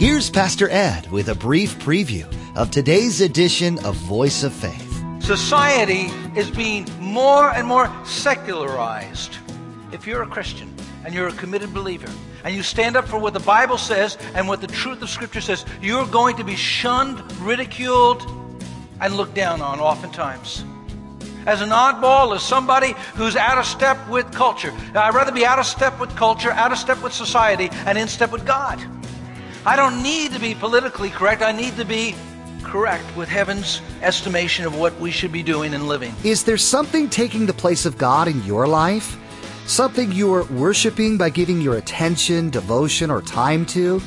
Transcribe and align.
Here's 0.00 0.30
Pastor 0.30 0.66
Ed 0.70 1.10
with 1.10 1.28
a 1.28 1.34
brief 1.34 1.78
preview 1.78 2.24
of 2.56 2.70
today's 2.70 3.20
edition 3.20 3.78
of 3.84 3.96
Voice 3.96 4.44
of 4.44 4.54
Faith. 4.54 5.04
Society 5.22 6.10
is 6.34 6.50
being 6.50 6.86
more 6.98 7.50
and 7.50 7.66
more 7.66 7.92
secularized. 8.06 9.36
If 9.92 10.06
you're 10.06 10.22
a 10.22 10.26
Christian 10.26 10.74
and 11.04 11.12
you're 11.12 11.28
a 11.28 11.32
committed 11.32 11.74
believer, 11.74 12.10
and 12.44 12.54
you 12.54 12.62
stand 12.62 12.96
up 12.96 13.06
for 13.06 13.18
what 13.18 13.34
the 13.34 13.40
Bible 13.40 13.76
says 13.76 14.16
and 14.34 14.48
what 14.48 14.62
the 14.62 14.68
truth 14.68 15.02
of 15.02 15.10
Scripture 15.10 15.42
says, 15.42 15.66
you're 15.82 16.06
going 16.06 16.34
to 16.38 16.44
be 16.44 16.56
shunned, 16.56 17.20
ridiculed, 17.38 18.22
and 19.02 19.14
looked 19.18 19.34
down 19.34 19.60
on 19.60 19.80
oftentimes. 19.80 20.64
As 21.44 21.60
an 21.60 21.68
oddball, 21.68 22.34
as 22.34 22.42
somebody 22.42 22.94
who's 23.16 23.36
out 23.36 23.58
of 23.58 23.66
step 23.66 23.98
with 24.08 24.32
culture. 24.32 24.72
I'd 24.94 25.14
rather 25.14 25.30
be 25.30 25.44
out 25.44 25.58
of 25.58 25.66
step 25.66 26.00
with 26.00 26.16
culture, 26.16 26.52
out 26.52 26.72
of 26.72 26.78
step 26.78 27.02
with 27.02 27.12
society, 27.12 27.68
and 27.84 27.98
in 27.98 28.08
step 28.08 28.32
with 28.32 28.46
God. 28.46 28.80
I 29.66 29.76
don't 29.76 30.02
need 30.02 30.32
to 30.32 30.40
be 30.40 30.54
politically 30.54 31.10
correct. 31.10 31.42
I 31.42 31.52
need 31.52 31.76
to 31.76 31.84
be 31.84 32.14
correct 32.62 33.04
with 33.14 33.28
heaven's 33.28 33.82
estimation 34.00 34.64
of 34.64 34.78
what 34.78 34.98
we 34.98 35.10
should 35.10 35.32
be 35.32 35.42
doing 35.42 35.74
and 35.74 35.86
living. 35.86 36.14
Is 36.24 36.44
there 36.44 36.56
something 36.56 37.10
taking 37.10 37.44
the 37.44 37.52
place 37.52 37.84
of 37.84 37.98
God 37.98 38.26
in 38.26 38.42
your 38.44 38.66
life? 38.66 39.18
Something 39.66 40.12
you 40.12 40.32
are 40.32 40.44
worshiping 40.44 41.18
by 41.18 41.28
giving 41.28 41.60
your 41.60 41.76
attention, 41.76 42.48
devotion, 42.48 43.10
or 43.10 43.20
time 43.20 43.66
to? 43.66 44.00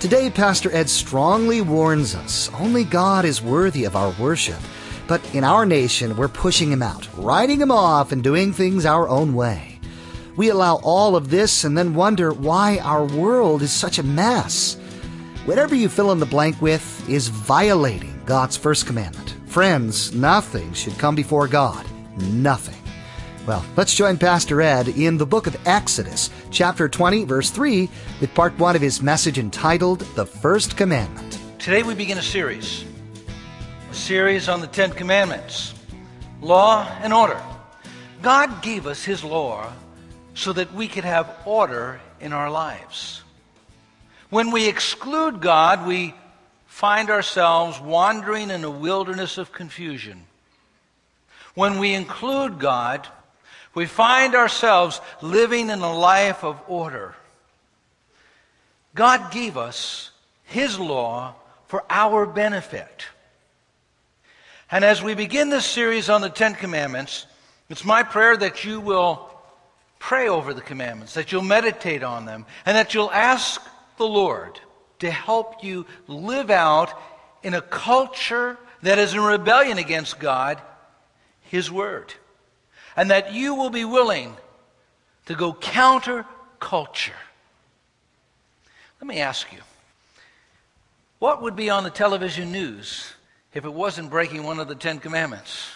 Today, 0.00 0.28
Pastor 0.28 0.70
Ed 0.70 0.90
strongly 0.90 1.62
warns 1.62 2.14
us 2.14 2.50
only 2.60 2.84
God 2.84 3.24
is 3.24 3.40
worthy 3.40 3.84
of 3.84 3.96
our 3.96 4.14
worship. 4.20 4.60
But 5.08 5.22
in 5.34 5.44
our 5.44 5.64
nation, 5.64 6.14
we're 6.14 6.28
pushing 6.28 6.70
him 6.70 6.82
out, 6.82 7.08
writing 7.16 7.60
him 7.60 7.70
off, 7.70 8.12
and 8.12 8.22
doing 8.22 8.52
things 8.52 8.84
our 8.84 9.08
own 9.08 9.34
way. 9.34 9.80
We 10.36 10.50
allow 10.50 10.76
all 10.82 11.16
of 11.16 11.30
this 11.30 11.64
and 11.64 11.76
then 11.76 11.94
wonder 11.94 12.32
why 12.32 12.78
our 12.78 13.04
world 13.04 13.62
is 13.62 13.72
such 13.72 13.98
a 13.98 14.02
mess. 14.02 14.76
Whatever 15.46 15.74
you 15.74 15.88
fill 15.88 16.12
in 16.12 16.18
the 16.20 16.26
blank 16.26 16.60
with 16.60 17.08
is 17.08 17.28
violating 17.28 18.20
God's 18.26 18.58
first 18.58 18.86
commandment. 18.86 19.36
Friends, 19.46 20.12
nothing 20.14 20.70
should 20.74 20.98
come 20.98 21.14
before 21.14 21.48
God. 21.48 21.86
Nothing. 22.18 22.76
Well, 23.46 23.64
let's 23.74 23.94
join 23.94 24.18
Pastor 24.18 24.60
Ed 24.60 24.88
in 24.88 25.16
the 25.16 25.24
book 25.24 25.46
of 25.46 25.56
Exodus, 25.66 26.28
chapter 26.50 26.90
20, 26.90 27.24
verse 27.24 27.48
3, 27.48 27.88
with 28.20 28.34
part 28.34 28.56
one 28.58 28.76
of 28.76 28.82
his 28.82 29.00
message 29.00 29.38
entitled 29.38 30.00
The 30.14 30.26
First 30.26 30.76
Commandment. 30.76 31.38
Today 31.58 31.82
we 31.82 31.94
begin 31.94 32.18
a 32.18 32.22
series, 32.22 32.84
a 33.90 33.94
series 33.94 34.46
on 34.46 34.60
the 34.60 34.66
Ten 34.66 34.90
Commandments, 34.90 35.72
law 36.42 36.86
and 37.00 37.14
order. 37.14 37.42
God 38.20 38.60
gave 38.60 38.86
us 38.86 39.04
His 39.04 39.24
law 39.24 39.72
so 40.34 40.52
that 40.52 40.70
we 40.74 40.86
could 40.86 41.04
have 41.04 41.34
order 41.46 41.98
in 42.20 42.34
our 42.34 42.50
lives. 42.50 43.22
When 44.30 44.52
we 44.52 44.68
exclude 44.68 45.40
God, 45.40 45.86
we 45.86 46.14
find 46.66 47.10
ourselves 47.10 47.80
wandering 47.80 48.50
in 48.50 48.64
a 48.64 48.70
wilderness 48.70 49.38
of 49.38 49.52
confusion. 49.52 50.24
When 51.54 51.78
we 51.78 51.94
include 51.94 52.60
God, 52.60 53.06
we 53.74 53.86
find 53.86 54.34
ourselves 54.34 55.00
living 55.20 55.68
in 55.68 55.80
a 55.80 55.92
life 55.92 56.44
of 56.44 56.60
order. 56.68 57.14
God 58.94 59.32
gave 59.32 59.56
us 59.56 60.10
His 60.44 60.78
law 60.78 61.34
for 61.66 61.84
our 61.90 62.24
benefit. 62.24 63.06
And 64.70 64.84
as 64.84 65.02
we 65.02 65.14
begin 65.14 65.50
this 65.50 65.66
series 65.66 66.08
on 66.08 66.20
the 66.20 66.28
Ten 66.28 66.54
Commandments, 66.54 67.26
it's 67.68 67.84
my 67.84 68.04
prayer 68.04 68.36
that 68.36 68.64
you 68.64 68.80
will 68.80 69.28
pray 69.98 70.28
over 70.28 70.54
the 70.54 70.60
commandments, 70.60 71.14
that 71.14 71.30
you'll 71.32 71.42
meditate 71.42 72.02
on 72.02 72.24
them, 72.24 72.46
and 72.64 72.76
that 72.76 72.94
you'll 72.94 73.10
ask 73.10 73.60
the 74.00 74.08
Lord 74.08 74.58
to 74.98 75.10
help 75.10 75.62
you 75.62 75.86
live 76.08 76.50
out 76.50 76.90
in 77.44 77.54
a 77.54 77.60
culture 77.60 78.58
that 78.82 78.98
is 78.98 79.14
in 79.14 79.20
rebellion 79.20 79.78
against 79.78 80.18
God, 80.18 80.60
His 81.42 81.70
Word. 81.70 82.14
And 82.96 83.10
that 83.10 83.32
you 83.32 83.54
will 83.54 83.70
be 83.70 83.84
willing 83.84 84.36
to 85.26 85.34
go 85.34 85.52
counter 85.52 86.24
culture. 86.58 87.12
Let 89.00 89.06
me 89.06 89.20
ask 89.20 89.52
you 89.52 89.60
what 91.18 91.42
would 91.42 91.54
be 91.54 91.68
on 91.68 91.84
the 91.84 91.90
television 91.90 92.50
news 92.50 93.12
if 93.52 93.66
it 93.66 93.72
wasn't 93.72 94.10
breaking 94.10 94.42
one 94.42 94.58
of 94.58 94.68
the 94.68 94.74
Ten 94.74 94.98
Commandments? 94.98 95.68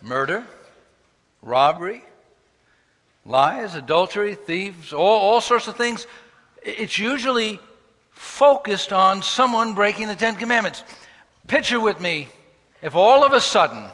Murder, 0.00 0.44
robbery, 1.42 2.04
lies, 3.26 3.74
adultery, 3.74 4.34
thieves, 4.34 4.92
all, 4.92 5.18
all 5.18 5.40
sorts 5.40 5.68
of 5.68 5.76
things. 5.76 6.06
It's 6.62 6.98
usually 6.98 7.58
focused 8.10 8.92
on 8.92 9.22
someone 9.22 9.74
breaking 9.74 10.08
the 10.08 10.16
Ten 10.16 10.36
Commandments. 10.36 10.84
Picture 11.46 11.80
with 11.80 12.00
me 12.00 12.28
if 12.82 12.94
all 12.94 13.24
of 13.24 13.32
a 13.32 13.40
sudden 13.40 13.84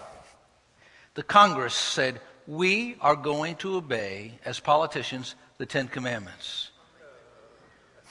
the 1.15 1.23
Congress 1.23 1.75
said, 1.75 2.21
We 2.47 2.97
are 3.01 3.17
going 3.17 3.57
to 3.57 3.77
obey, 3.77 4.39
as 4.45 4.61
politicians, 4.61 5.35
the 5.59 5.67
Ten 5.67 5.89
Commandments. 5.89 6.71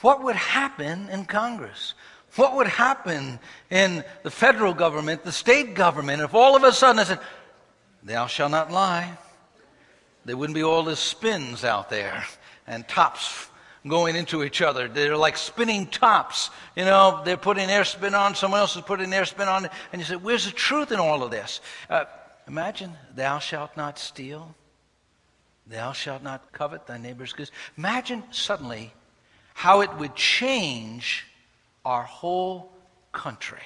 What 0.00 0.22
would 0.24 0.36
happen 0.36 1.08
in 1.08 1.24
Congress? 1.24 1.94
What 2.34 2.56
would 2.56 2.66
happen 2.66 3.38
in 3.70 4.04
the 4.22 4.30
federal 4.30 4.74
government, 4.74 5.22
the 5.22 5.32
state 5.32 5.74
government, 5.74 6.22
if 6.22 6.34
all 6.34 6.56
of 6.56 6.64
a 6.64 6.72
sudden 6.72 6.98
I 6.98 7.04
said, 7.04 7.20
Thou 8.02 8.26
shalt 8.26 8.50
not 8.50 8.72
lie? 8.72 9.16
There 10.24 10.36
wouldn't 10.36 10.54
be 10.54 10.62
all 10.62 10.82
this 10.82 11.00
spins 11.00 11.64
out 11.64 11.90
there 11.90 12.24
and 12.66 12.86
tops 12.86 13.48
going 13.86 14.14
into 14.14 14.44
each 14.44 14.62
other. 14.62 14.88
They're 14.88 15.16
like 15.16 15.36
spinning 15.36 15.86
tops. 15.86 16.50
You 16.76 16.84
know, 16.84 17.22
they're 17.24 17.36
putting 17.36 17.68
air 17.68 17.84
spin 17.84 18.14
on, 18.14 18.34
someone 18.34 18.60
else 18.60 18.76
is 18.76 18.82
putting 18.82 19.12
air 19.12 19.24
spin 19.24 19.48
on, 19.48 19.68
and 19.92 20.00
you 20.00 20.06
say, 20.06 20.16
Where's 20.16 20.44
the 20.44 20.52
truth 20.52 20.92
in 20.92 21.00
all 21.00 21.22
of 21.22 21.30
this? 21.30 21.60
Uh, 21.90 22.04
imagine, 22.46 22.92
Thou 23.14 23.38
shalt 23.38 23.76
not 23.76 23.98
steal. 23.98 24.54
Thou 25.66 25.92
shalt 25.92 26.22
not 26.22 26.52
covet 26.52 26.86
thy 26.86 26.98
neighbor's 26.98 27.32
goods. 27.32 27.50
Imagine 27.76 28.22
suddenly 28.30 28.92
how 29.54 29.80
it 29.80 29.94
would 29.96 30.14
change 30.14 31.26
our 31.84 32.02
whole 32.02 32.72
country. 33.12 33.62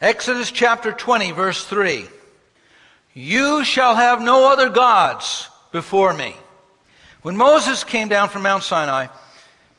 Exodus 0.00 0.50
chapter 0.50 0.92
20, 0.92 1.32
verse 1.32 1.64
3. 1.64 2.06
You 3.20 3.64
shall 3.64 3.96
have 3.96 4.22
no 4.22 4.50
other 4.50 4.70
gods 4.70 5.46
before 5.72 6.14
me. 6.14 6.34
When 7.20 7.36
Moses 7.36 7.84
came 7.84 8.08
down 8.08 8.30
from 8.30 8.42
Mount 8.42 8.62
Sinai, 8.62 9.08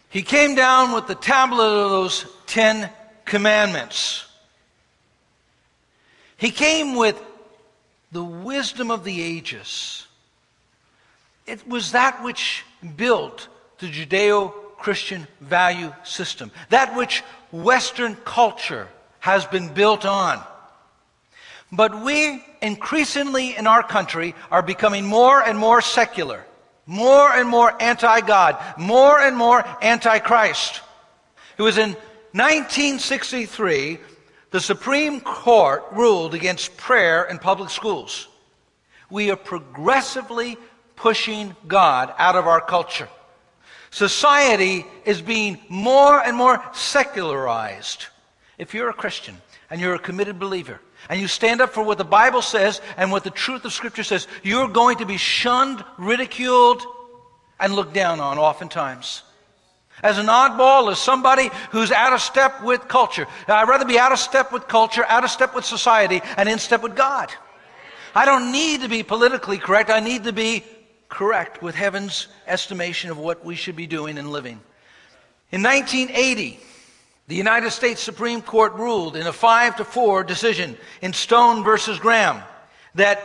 he 0.10 0.22
came 0.22 0.54
down 0.54 0.92
with 0.92 1.08
the 1.08 1.16
tablet 1.16 1.66
of 1.66 1.90
those 1.90 2.28
Ten 2.46 2.88
Commandments. 3.26 4.28
He 6.38 6.52
came 6.52 6.96
with 6.96 7.20
the 8.12 8.24
wisdom 8.24 8.92
of 8.92 9.04
the 9.04 9.20
ages. 9.24 10.06
It 11.48 11.68
was 11.68 11.94
that 11.94 12.24
which 12.24 12.64
built 12.96 13.48
the 13.80 13.88
Judeo 13.88 14.54
Christian 14.78 15.28
value 15.40 15.92
system, 16.04 16.52
that 16.70 16.96
which 16.96 17.22
Western 17.52 18.16
culture 18.18 18.88
has 19.20 19.46
been 19.48 19.74
built 19.74 20.06
on. 20.06 20.40
But 21.72 22.04
we 22.04 22.44
increasingly 22.62 23.56
in 23.56 23.68
our 23.68 23.84
country 23.84 24.36
are 24.50 24.62
becoming 24.62 25.06
more 25.06 25.42
and 25.42 25.58
more 25.58 25.82
secular, 25.82 26.46
more 26.86 27.32
and 27.32 27.48
more 27.48 27.74
anti 27.82 28.22
God, 28.22 28.58
more 28.78 29.20
and 29.20 29.36
more 29.36 29.64
anti 29.82 30.20
Christ. 30.20 30.82
It 31.58 31.62
was 31.62 31.78
in 31.78 31.92
1963 32.34 34.00
the 34.52 34.60
Supreme 34.60 35.22
Court 35.22 35.86
ruled 35.94 36.34
against 36.34 36.76
prayer 36.76 37.24
in 37.24 37.40
public 37.40 37.70
schools. 37.70 38.28
We 39.10 39.32
are 39.32 39.38
progressively 39.38 40.58
pushing 40.98 41.56
God 41.68 42.14
out 42.18 42.36
of 42.36 42.48
our 42.48 42.62
culture. 42.62 43.08
Society 43.92 44.86
is 45.06 45.22
being 45.22 45.58
more 45.68 46.20
and 46.20 46.36
more 46.36 46.64
secularized. 46.74 48.08
If 48.58 48.74
you're 48.74 48.90
a 48.90 48.94
Christian 48.94 49.36
and 49.70 49.80
you're 49.82 49.96
a 49.96 50.00
committed 50.00 50.38
believer, 50.38 50.80
and 51.10 51.20
you 51.20 51.28
stand 51.28 51.62
up 51.62 51.72
for 51.72 51.84
what 51.84 51.98
the 51.98 52.04
Bible 52.04 52.42
says 52.42 52.82
and 52.98 53.12
what 53.12 53.24
the 53.24 53.30
truth 53.30 53.66
of 53.66 53.74
Scripture 53.74 54.04
says, 54.04 54.28
you're 54.44 54.68
going 54.68 54.98
to 54.98 55.06
be 55.06 55.18
shunned, 55.18 55.84
ridiculed, 55.98 56.82
and 57.60 57.74
looked 57.76 57.94
down 57.94 58.20
on 58.20 58.38
oftentimes. 58.38 59.24
As 60.04 60.18
an 60.18 60.28
oddball, 60.28 60.92
as 60.92 61.00
somebody 61.00 61.50
who's 61.72 61.92
out 61.92 62.14
of 62.14 62.22
step 62.22 62.64
with 62.64 62.88
culture. 62.88 63.28
I'd 63.48 63.68
rather 63.68 63.86
be 63.86 64.00
out 64.00 64.12
of 64.12 64.20
step 64.20 64.52
with 64.52 64.68
culture, 64.68 65.06
out 65.06 65.24
of 65.24 65.30
step 65.30 65.54
with 65.54 65.66
society, 65.66 66.22
and 66.38 66.50
in 66.50 66.58
step 66.58 66.82
with 66.82 66.96
God. 66.96 67.32
I 68.16 68.26
don't 68.26 68.52
need 68.52 68.82
to 68.82 68.90
be 68.90 69.04
politically 69.04 69.58
correct. 69.58 69.90
I 69.90 70.00
need 70.00 70.24
to 70.24 70.34
be 70.34 70.64
correct 71.08 71.62
with 71.62 71.76
heaven's 71.76 72.28
estimation 72.48 73.12
of 73.12 73.18
what 73.18 73.46
we 73.46 73.56
should 73.56 73.76
be 73.76 73.86
doing 73.86 74.18
and 74.18 74.32
living. 74.32 74.60
In 75.52 75.62
1980, 75.62 76.60
the 77.32 77.38
United 77.38 77.72
States 77.72 78.02
Supreme 78.02 78.42
Court 78.42 78.74
ruled 78.74 79.16
in 79.16 79.26
a 79.26 79.32
5 79.32 79.78
to 79.78 79.86
4 79.86 80.26
decision 80.26 80.76
in 81.02 81.14
Stone 81.14 81.64
versus 81.64 81.98
Graham 81.98 82.44
that 82.96 83.24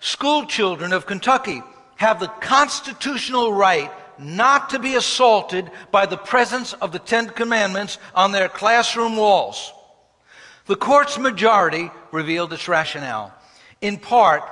school 0.00 0.44
children 0.44 0.92
of 0.92 1.06
Kentucky 1.06 1.62
have 1.96 2.20
the 2.20 2.28
constitutional 2.28 3.50
right 3.50 3.90
not 4.18 4.68
to 4.68 4.78
be 4.78 4.96
assaulted 4.96 5.70
by 5.90 6.04
the 6.04 6.18
presence 6.18 6.74
of 6.74 6.92
the 6.92 6.98
Ten 6.98 7.30
Commandments 7.30 7.96
on 8.14 8.32
their 8.32 8.50
classroom 8.50 9.16
walls. 9.16 9.72
The 10.66 10.76
court's 10.76 11.18
majority 11.18 11.90
revealed 12.12 12.52
its 12.52 12.68
rationale, 12.68 13.32
in 13.80 13.96
part 13.96 14.42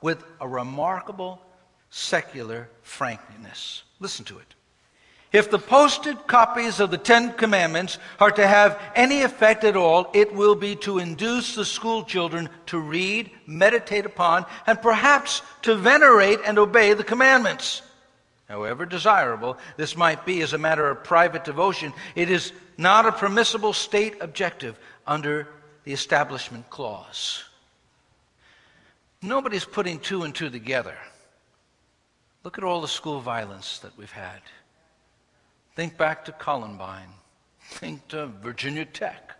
with 0.00 0.24
a 0.40 0.48
remarkable 0.48 1.42
secular 1.90 2.70
frankness. 2.80 3.82
Listen 4.00 4.24
to 4.24 4.38
it. 4.38 4.54
If 5.30 5.50
the 5.50 5.58
posted 5.58 6.26
copies 6.26 6.80
of 6.80 6.90
the 6.90 6.96
Ten 6.96 7.34
Commandments 7.34 7.98
are 8.18 8.30
to 8.30 8.46
have 8.46 8.80
any 8.94 9.22
effect 9.22 9.62
at 9.62 9.76
all, 9.76 10.10
it 10.14 10.32
will 10.34 10.54
be 10.54 10.74
to 10.76 10.98
induce 10.98 11.54
the 11.54 11.66
school 11.66 12.02
children 12.02 12.48
to 12.66 12.78
read, 12.78 13.30
meditate 13.46 14.06
upon, 14.06 14.46
and 14.66 14.80
perhaps 14.80 15.42
to 15.62 15.74
venerate 15.74 16.40
and 16.46 16.58
obey 16.58 16.94
the 16.94 17.04
commandments. 17.04 17.82
However 18.48 18.86
desirable 18.86 19.58
this 19.76 19.94
might 19.94 20.24
be 20.24 20.40
as 20.40 20.54
a 20.54 20.58
matter 20.58 20.88
of 20.88 21.04
private 21.04 21.44
devotion, 21.44 21.92
it 22.14 22.30
is 22.30 22.52
not 22.78 23.04
a 23.04 23.12
permissible 23.12 23.74
state 23.74 24.14
objective 24.22 24.78
under 25.06 25.46
the 25.84 25.92
Establishment 25.92 26.70
Clause. 26.70 27.44
Nobody's 29.20 29.66
putting 29.66 29.98
two 29.98 30.22
and 30.22 30.34
two 30.34 30.48
together. 30.48 30.96
Look 32.44 32.56
at 32.56 32.64
all 32.64 32.80
the 32.80 32.88
school 32.88 33.20
violence 33.20 33.80
that 33.80 33.96
we've 33.98 34.10
had. 34.10 34.40
Think 35.78 35.96
back 35.96 36.24
to 36.24 36.32
Columbine. 36.32 37.06
Think 37.60 38.08
to 38.08 38.26
Virginia 38.26 38.84
Tech. 38.84 39.36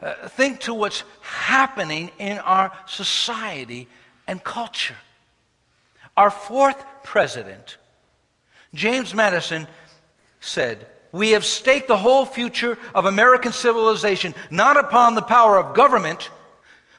Uh, 0.00 0.26
think 0.28 0.60
to 0.60 0.72
what's 0.72 1.04
happening 1.20 2.10
in 2.18 2.38
our 2.38 2.72
society 2.86 3.86
and 4.26 4.42
culture. 4.42 4.96
Our 6.16 6.30
fourth 6.30 6.82
president, 7.02 7.76
James 8.72 9.12
Madison, 9.12 9.66
said, 10.40 10.86
We 11.12 11.32
have 11.32 11.44
staked 11.44 11.88
the 11.88 11.98
whole 11.98 12.24
future 12.24 12.78
of 12.94 13.04
American 13.04 13.52
civilization 13.52 14.34
not 14.50 14.78
upon 14.78 15.14
the 15.14 15.20
power 15.20 15.58
of 15.58 15.76
government, 15.76 16.30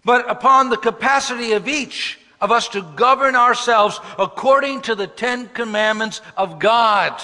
but 0.06 0.30
upon 0.30 0.70
the 0.70 0.78
capacity 0.78 1.54
of 1.54 1.68
each 1.68 2.20
of 2.40 2.52
us 2.52 2.68
to 2.68 2.84
govern 2.96 3.36
ourselves 3.36 4.00
according 4.20 4.82
to 4.82 4.94
the 4.94 5.08
Ten 5.08 5.48
Commandments 5.48 6.22
of 6.38 6.60
God. 6.60 7.20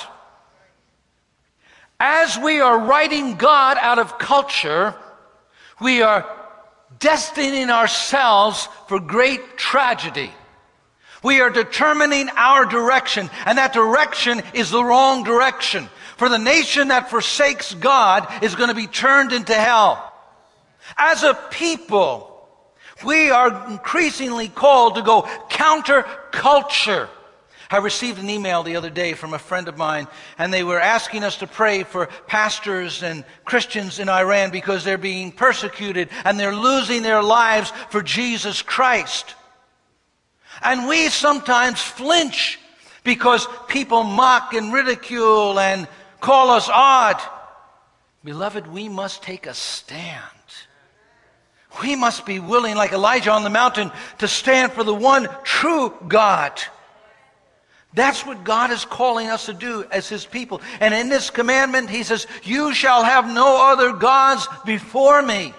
As 1.99 2.37
we 2.37 2.59
are 2.59 2.77
writing 2.77 3.35
God 3.35 3.77
out 3.79 3.97
of 3.97 4.19
culture, 4.19 4.95
we 5.81 6.03
are 6.03 6.29
destining 6.99 7.69
ourselves 7.69 8.69
for 8.87 8.99
great 8.99 9.57
tragedy. 9.57 10.31
We 11.23 11.41
are 11.41 11.49
determining 11.49 12.29
our 12.35 12.65
direction, 12.65 13.29
and 13.45 13.57
that 13.57 13.73
direction 13.73 14.43
is 14.53 14.69
the 14.69 14.83
wrong 14.83 15.23
direction. 15.23 15.89
For 16.17 16.29
the 16.29 16.37
nation 16.37 16.89
that 16.89 17.09
forsakes 17.09 17.73
God 17.73 18.43
is 18.43 18.55
going 18.55 18.69
to 18.69 18.75
be 18.75 18.87
turned 18.87 19.33
into 19.33 19.53
hell. 19.53 20.13
As 20.97 21.23
a 21.23 21.33
people, 21.49 22.47
we 23.05 23.29
are 23.31 23.69
increasingly 23.69 24.47
called 24.47 24.95
to 24.95 25.01
go 25.01 25.27
counter 25.49 26.03
culture. 26.31 27.09
I 27.69 27.77
received 27.77 28.19
an 28.19 28.29
email 28.29 28.63
the 28.63 28.77
other 28.77 28.89
day 28.89 29.13
from 29.13 29.33
a 29.33 29.39
friend 29.39 29.67
of 29.67 29.77
mine, 29.77 30.07
and 30.37 30.53
they 30.53 30.63
were 30.63 30.79
asking 30.79 31.23
us 31.23 31.37
to 31.37 31.47
pray 31.47 31.83
for 31.83 32.07
pastors 32.27 33.03
and 33.03 33.25
Christians 33.43 33.99
in 33.99 34.07
Iran 34.07 34.51
because 34.51 34.83
they're 34.83 34.97
being 34.97 35.31
persecuted 35.31 36.09
and 36.23 36.39
they're 36.39 36.55
losing 36.55 37.01
their 37.01 37.21
lives 37.21 37.71
for 37.89 38.01
Jesus 38.01 38.61
Christ. 38.61 39.35
And 40.61 40.87
we 40.87 41.09
sometimes 41.09 41.81
flinch 41.81 42.59
because 43.03 43.47
people 43.67 44.03
mock 44.03 44.53
and 44.53 44.73
ridicule 44.73 45.59
and 45.59 45.87
call 46.21 46.49
us 46.49 46.69
odd. 46.71 47.21
Beloved, 48.23 48.67
we 48.67 48.89
must 48.89 49.23
take 49.23 49.45
a 49.45 49.53
stand. 49.53 50.23
We 51.81 51.95
must 51.95 52.25
be 52.25 52.39
willing, 52.39 52.75
like 52.75 52.91
Elijah 52.91 53.31
on 53.31 53.43
the 53.43 53.49
mountain, 53.49 53.91
to 54.17 54.27
stand 54.27 54.71
for 54.71 54.83
the 54.83 54.93
one 54.93 55.29
true 55.43 55.93
God. 56.07 56.61
That's 57.97 58.23
what 58.23 58.43
God 58.43 58.69
is 58.69 58.85
calling 58.85 59.27
us 59.27 59.47
to 59.47 59.53
do 59.53 59.83
as 59.89 60.07
His 60.07 60.23
people. 60.23 60.61
And 60.79 60.93
in 60.93 61.09
this 61.09 61.31
commandment, 61.31 61.89
He 61.89 62.03
says, 62.03 62.27
You 62.43 62.71
shall 62.71 63.03
have 63.03 63.25
no 63.33 63.71
other 63.71 63.91
gods 63.91 64.47
before 64.65 65.19
me. 65.23 65.51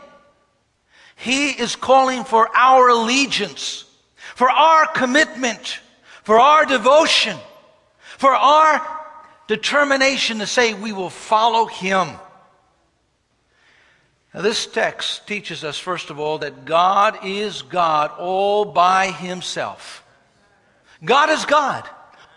He 1.17 1.49
is 1.51 1.75
calling 1.75 2.23
for 2.23 2.49
our 2.57 2.91
allegiance, 2.91 3.85
for 4.37 4.49
our 4.49 4.87
commitment, 4.87 5.81
for 6.23 6.39
our 6.39 6.65
devotion, 6.65 7.37
for 8.19 8.31
our 8.31 8.87
determination 9.49 10.39
to 10.39 10.47
say 10.47 10.75
we 10.75 10.93
will 10.93 11.11
follow 11.11 11.67
Him. 11.67 12.07
Now, 14.33 14.43
this 14.43 14.65
text 14.65 15.27
teaches 15.27 15.65
us, 15.65 15.77
first 15.77 16.09
of 16.09 16.21
all, 16.21 16.39
that 16.39 16.65
God 16.65 17.19
is 17.25 17.63
God 17.63 18.13
all 18.17 18.65
by 18.65 19.11
Himself. 19.11 20.05
God 21.05 21.31
is 21.31 21.45
God 21.45 21.89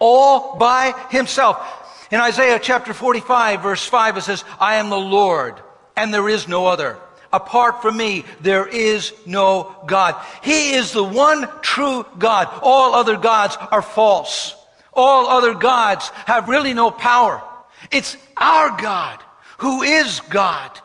all 0.01 0.57
by 0.57 0.93
himself. 1.11 2.07
In 2.11 2.19
Isaiah 2.19 2.59
chapter 2.61 2.93
45, 2.93 3.61
verse 3.61 3.85
5, 3.85 4.17
it 4.17 4.21
says, 4.23 4.43
I 4.59 4.75
am 4.75 4.89
the 4.89 4.99
Lord, 4.99 5.61
and 5.95 6.13
there 6.13 6.27
is 6.27 6.49
no 6.49 6.65
other. 6.65 6.97
Apart 7.31 7.81
from 7.81 7.95
me, 7.95 8.25
there 8.41 8.67
is 8.67 9.13
no 9.25 9.73
God. 9.85 10.21
He 10.43 10.73
is 10.73 10.91
the 10.91 11.03
one 11.03 11.47
true 11.61 12.05
God. 12.19 12.49
All 12.61 12.93
other 12.93 13.15
gods 13.15 13.55
are 13.71 13.81
false. 13.81 14.55
All 14.91 15.27
other 15.27 15.53
gods 15.53 16.09
have 16.25 16.49
really 16.49 16.73
no 16.73 16.91
power. 16.91 17.41
It's 17.91 18.17
our 18.35 18.75
God 18.81 19.19
who 19.59 19.83
is 19.83 20.19
God. 20.29 20.77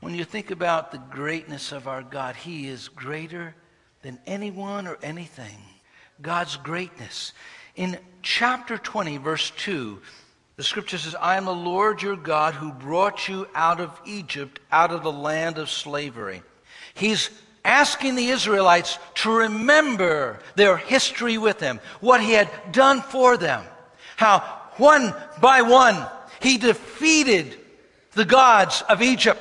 When 0.00 0.14
you 0.14 0.24
think 0.24 0.52
about 0.52 0.92
the 0.92 0.98
greatness 0.98 1.72
of 1.72 1.88
our 1.88 2.02
God, 2.02 2.36
He 2.36 2.68
is 2.68 2.88
greater 2.88 3.54
than 4.02 4.20
anyone 4.26 4.86
or 4.86 4.98
anything. 5.02 5.58
God's 6.22 6.56
greatness. 6.56 7.32
In 7.76 7.98
chapter 8.22 8.76
20, 8.78 9.18
verse 9.18 9.50
2, 9.58 10.00
the 10.56 10.62
scripture 10.62 10.98
says, 10.98 11.14
I 11.14 11.36
am 11.36 11.46
the 11.46 11.54
Lord 11.54 12.02
your 12.02 12.16
God 12.16 12.54
who 12.54 12.72
brought 12.72 13.28
you 13.28 13.48
out 13.54 13.80
of 13.80 13.98
Egypt, 14.04 14.60
out 14.70 14.90
of 14.90 15.02
the 15.02 15.12
land 15.12 15.56
of 15.58 15.70
slavery. 15.70 16.42
He's 16.94 17.30
asking 17.64 18.14
the 18.14 18.28
Israelites 18.28 18.98
to 19.16 19.30
remember 19.30 20.40
their 20.56 20.76
history 20.76 21.38
with 21.38 21.60
him, 21.60 21.80
what 22.00 22.20
he 22.20 22.32
had 22.32 22.50
done 22.72 23.00
for 23.00 23.36
them, 23.36 23.64
how 24.16 24.40
one 24.76 25.14
by 25.40 25.62
one 25.62 26.06
he 26.40 26.58
defeated 26.58 27.58
the 28.12 28.24
gods 28.24 28.82
of 28.88 29.02
Egypt. 29.02 29.40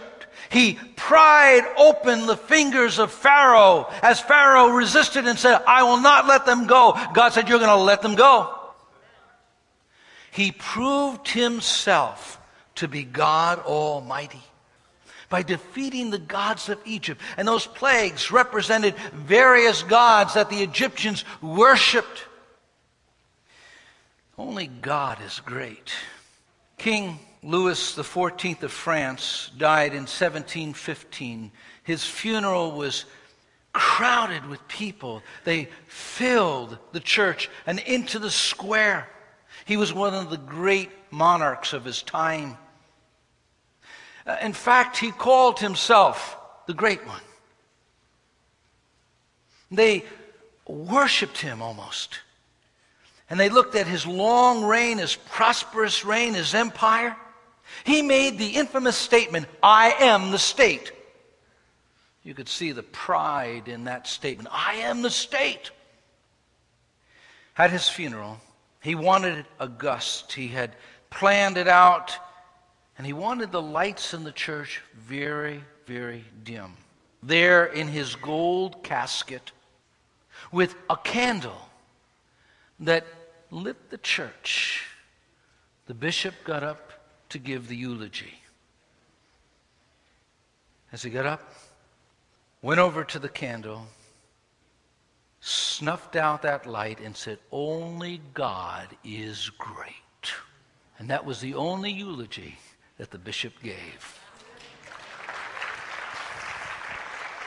He 0.50 0.80
pried 0.96 1.64
open 1.78 2.26
the 2.26 2.38
fingers 2.38 2.98
of 2.98 3.12
Pharaoh 3.12 3.88
as 4.02 4.20
Pharaoh 4.20 4.70
resisted 4.70 5.28
and 5.28 5.38
said, 5.38 5.62
I 5.68 5.84
will 5.84 6.00
not 6.00 6.28
let 6.28 6.46
them 6.46 6.66
go. 6.66 6.98
God 7.14 7.30
said, 7.30 7.48
You're 7.48 7.60
going 7.60 7.70
to 7.70 7.76
let 7.76 8.02
them 8.02 8.16
go. 8.16 8.56
He 10.32 10.52
proved 10.52 11.28
himself 11.28 12.40
to 12.76 12.88
be 12.88 13.04
God 13.04 13.60
Almighty 13.60 14.42
by 15.30 15.44
defeating 15.44 16.10
the 16.10 16.18
gods 16.18 16.70
of 16.70 16.80
Egypt. 16.86 17.22
And 17.38 17.48
those 17.48 17.68
plagues 17.68 18.32
represented 18.32 18.96
various 19.14 19.84
gods 19.84 20.34
that 20.34 20.50
the 20.50 20.64
Egyptians 20.64 21.24
worshiped. 21.42 22.26
Only 24.38 24.68
God 24.68 25.20
is 25.26 25.40
great. 25.46 25.92
King 26.80 27.20
Louis 27.44 27.96
XIV 27.96 28.64
of 28.64 28.72
France 28.72 29.52
died 29.58 29.92
in 29.92 30.08
1715. 30.08 31.52
His 31.84 32.06
funeral 32.06 32.72
was 32.72 33.06
crowded 33.74 34.46
with 34.46 34.66
people. 34.70 35.22
They 35.44 35.68
filled 35.88 36.78
the 36.94 37.02
church 37.02 37.50
and 37.68 37.80
into 37.80 38.18
the 38.18 38.32
square. 38.32 39.10
He 39.66 39.76
was 39.76 39.94
one 39.94 40.14
of 40.14 40.30
the 40.30 40.38
great 40.38 40.90
monarchs 41.12 41.74
of 41.74 41.84
his 41.84 42.02
time. 42.02 42.58
Uh, 44.26 44.38
in 44.42 44.54
fact, 44.54 44.98
he 44.98 45.12
called 45.12 45.60
himself 45.60 46.38
the 46.66 46.74
Great 46.74 47.06
One. 47.06 47.22
They 49.70 50.06
worshiped 50.66 51.40
him 51.40 51.62
almost. 51.62 52.20
And 53.30 53.40
they 53.40 53.50
looked 53.50 53.76
at 53.76 53.88
his 53.88 54.08
long 54.08 54.64
reign, 54.64 54.98
his 54.98 55.16
prosperous 55.16 56.04
reign, 56.04 56.34
his 56.34 56.56
empire. 56.56 57.16
He 57.84 58.02
made 58.02 58.38
the 58.38 58.50
infamous 58.50 58.98
statement, 58.98 59.46
I 59.62 59.92
am 60.00 60.32
the 60.32 60.40
state. 60.40 60.92
You 62.24 62.34
could 62.34 62.50
see 62.50 62.72
the 62.72 62.84
pride 62.84 63.68
in 63.68 63.86
that 63.86 64.08
statement. 64.08 64.50
I 64.52 64.76
am 64.76 65.02
the 65.02 65.10
state. 65.10 65.72
At 67.58 67.72
his 67.72 67.88
funeral, 67.88 68.40
he 68.82 68.96
wanted 68.96 69.40
it 69.40 69.46
august. 69.60 70.34
He 70.34 70.48
had 70.48 70.72
planned 71.10 71.58
it 71.58 71.68
out, 71.68 72.18
and 72.98 73.06
he 73.06 73.14
wanted 73.14 73.52
the 73.52 73.62
lights 73.62 74.14
in 74.14 74.24
the 74.24 74.32
church 74.32 74.82
very, 74.96 75.64
very 75.86 76.24
dim. 76.44 76.74
There 77.22 77.66
in 77.66 77.88
his 77.88 78.16
gold 78.16 78.84
casket, 78.84 79.52
with 80.52 80.76
a 80.90 80.98
candle 80.98 81.70
that 82.80 83.06
lit 83.52 83.90
the 83.90 83.98
church 83.98 84.90
the 85.90 85.96
bishop 85.96 86.36
got 86.44 86.62
up 86.62 86.94
to 87.30 87.40
give 87.40 87.68
the 87.68 87.76
eulogy. 87.76 88.40
As 90.92 91.02
he 91.02 91.10
got 91.10 91.26
up, 91.26 91.52
went 92.62 92.80
over 92.80 93.04
to 93.06 93.18
the 93.18 93.28
candle, 93.28 93.88
snuffed 95.42 96.16
out 96.16 96.44
that 96.44 96.68
light, 96.68 97.00
and 97.00 97.18
said, 97.18 97.40
Only 97.52 98.22
God 98.36 98.96
is 99.04 99.50
great. 99.58 99.96
And 101.00 101.10
that 101.10 101.26
was 101.26 101.42
the 101.42 101.56
only 101.56 101.92
eulogy 101.92 102.60
that 103.00 103.10
the 103.10 103.18
bishop 103.18 103.54
gave. 103.64 104.20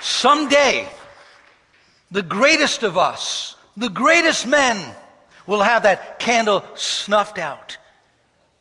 Someday, 0.01 0.89
the 2.11 2.23
greatest 2.23 2.83
of 2.83 2.99
us, 2.99 3.55
the 3.77 3.89
greatest 3.89 4.49
men, 4.49 4.97
will 5.47 5.63
have 5.63 5.85
that 5.85 6.19
candle 6.19 6.65
snuffed 6.75 7.39
out. 7.39 7.79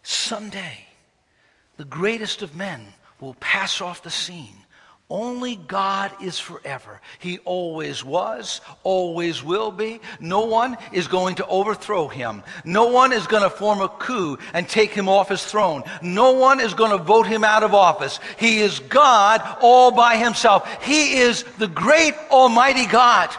Someday, 0.04 0.86
the 1.78 1.86
greatest 1.86 2.42
of 2.42 2.56
men 2.56 2.86
will 3.20 3.36
pass 3.36 3.82
off 3.82 4.04
the 4.04 4.10
scene 4.10 4.62
only 5.12 5.58
God 5.58 6.10
is 6.24 6.40
forever. 6.40 7.02
He 7.20 7.40
always 7.40 8.02
was, 8.02 8.62
always 8.84 9.44
will 9.44 9.70
be. 9.70 10.00
No 10.22 10.46
one 10.46 10.78
is 10.94 11.10
going 11.10 11.36
to 11.36 11.46
overthrow 11.48 12.08
him. 12.08 12.44
No 12.64 12.88
one 12.88 13.12
is 13.12 13.28
going 13.28 13.44
to 13.44 13.50
form 13.50 13.82
a 13.82 13.90
coup 13.90 14.38
and 14.54 14.68
take 14.68 14.92
him 14.92 15.10
off 15.10 15.28
his 15.28 15.44
throne. 15.44 15.84
No 16.02 16.32
one 16.32 16.62
is 16.62 16.74
going 16.74 16.92
to 16.92 17.04
vote 17.04 17.28
him 17.28 17.44
out 17.44 17.64
of 17.64 17.74
office. 17.74 18.22
He 18.40 18.62
is 18.62 18.80
God 18.80 19.42
all 19.60 19.92
by 19.92 20.16
himself. 20.16 20.66
He 20.82 21.18
is 21.18 21.44
the 21.58 21.68
great 21.68 22.16
Almighty 22.32 22.86
God. 22.86 23.36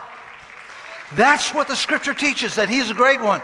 That's 1.17 1.53
what 1.53 1.69
the 1.69 1.77
scripture 1.77 2.15
teaches, 2.15 2.55
that 2.55 2.69
he's 2.69 2.91
a 2.91 2.95
great 2.95 3.21
one. 3.21 3.43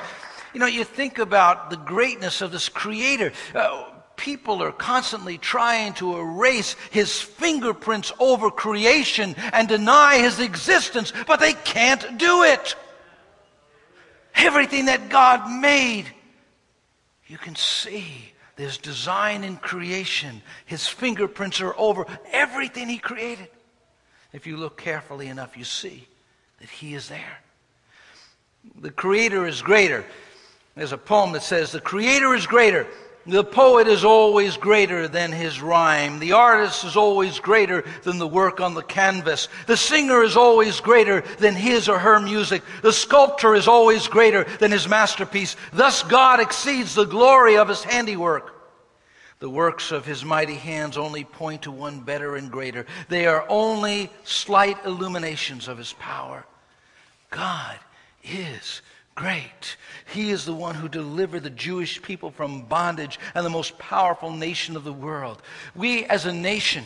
You 0.55 0.61
know, 0.61 0.67
you 0.67 0.85
think 0.85 1.19
about 1.19 1.71
the 1.71 1.77
greatness 1.77 2.41
of 2.41 2.51
this 2.51 2.69
creator. 2.69 3.33
Uh, 3.55 3.85
people 4.17 4.63
are 4.63 4.73
constantly 4.73 5.39
trying 5.39 5.93
to 5.95 6.19
erase 6.19 6.75
his 6.91 7.21
fingerprints 7.21 8.13
over 8.19 8.51
creation 8.51 9.35
and 9.53 9.69
deny 9.69 10.19
his 10.19 10.41
existence, 10.41 11.13
but 11.27 11.41
they 11.41 11.53
can't 11.53 12.19
do 12.19 12.43
it. 12.43 12.75
Everything 14.35 14.87
that 14.87 15.09
God 15.09 15.51
made, 15.51 16.07
you 17.27 17.39
can 17.39 17.57
see 17.57 18.33
there's 18.57 18.79
design 18.79 19.45
in 19.45 19.57
creation. 19.57 20.43
His 20.67 20.87
fingerprints 20.87 21.61
are 21.61 21.75
over 21.79 22.07
everything 22.33 22.89
he 22.89 22.99
created. 22.99 23.49
If 24.33 24.47
you 24.47 24.57
look 24.57 24.77
carefully 24.77 25.29
enough, 25.29 25.57
you 25.57 25.65
see 25.65 26.09
that 26.61 26.69
he 26.69 26.95
is 26.95 27.09
there. 27.09 27.39
The 28.81 28.91
Creator 28.91 29.47
is 29.47 29.63
greater. 29.63 30.05
There's 30.75 30.93
a 30.93 30.99
poem 30.99 31.33
that 31.33 31.43
says, 31.43 31.73
The 31.73 31.81
Creator 31.81 32.35
is 32.35 32.47
greater 32.47 32.87
the 33.29 33.45
poet 33.45 33.89
is 33.89 34.05
always 34.05 34.57
greater 34.57 35.07
than 35.07 35.33
his 35.33 35.61
rhyme. 35.61 36.19
The 36.19 36.33
artist 36.33 36.85
is 36.85 36.97
always 36.97 37.41
greater 37.41 37.85
than 38.03 38.19
the 38.19 38.27
work 38.27 38.59
on 38.59 38.73
the 38.73 38.83
canvas. 38.83 39.49
The 39.67 39.77
singer 39.77 40.23
is 40.23 40.35
always 40.35 40.81
greater 40.81 41.21
than 41.39 41.55
his 41.55 41.91
or 41.91 41.99
her 41.99 42.21
music. 42.21 42.63
The 42.81 42.93
sculptor 42.93 43.55
is 43.55 43.69
always 43.69 44.09
greater 44.09 44.45
than 44.61 44.73
his 44.73 44.89
masterpiece. 44.89 45.57
Thus 45.75 46.03
God 46.03 46.41
exceeds 46.41 46.95
the 46.95 47.05
glory 47.05 47.59
of 47.59 47.69
his 47.69 47.85
handiwork. 47.85 48.55
The 49.41 49.51
works 49.51 49.93
of 49.93 50.07
his 50.07 50.25
mighty 50.25 50.57
hands 50.57 50.97
only 50.97 51.25
point 51.25 51.63
to 51.63 51.71
one 51.71 52.01
better 52.01 52.35
and 52.35 52.51
greater. 52.51 52.87
They 53.11 53.27
are 53.27 53.45
only 53.51 54.11
slight 54.25 54.87
illuminations 54.87 55.69
of 55.69 55.77
his 55.77 55.93
power. 55.93 56.47
God 57.31 57.79
is 58.25 58.83
great. 59.15 59.77
He 60.15 60.31
is 60.31 60.45
the 60.45 60.55
one 60.55 60.77
who 60.77 60.89
delivered 60.89 61.43
the 61.43 61.51
Jewish 61.51 62.01
people 62.01 62.31
from 62.31 62.63
bondage 62.63 63.19
and 63.35 63.45
the 63.45 63.51
most 63.51 63.77
powerful 63.79 64.31
nation 64.31 64.77
of 64.77 64.85
the 64.85 64.93
world. 64.93 65.43
We 65.75 66.05
as 66.05 66.25
a 66.25 66.33
nation 66.33 66.85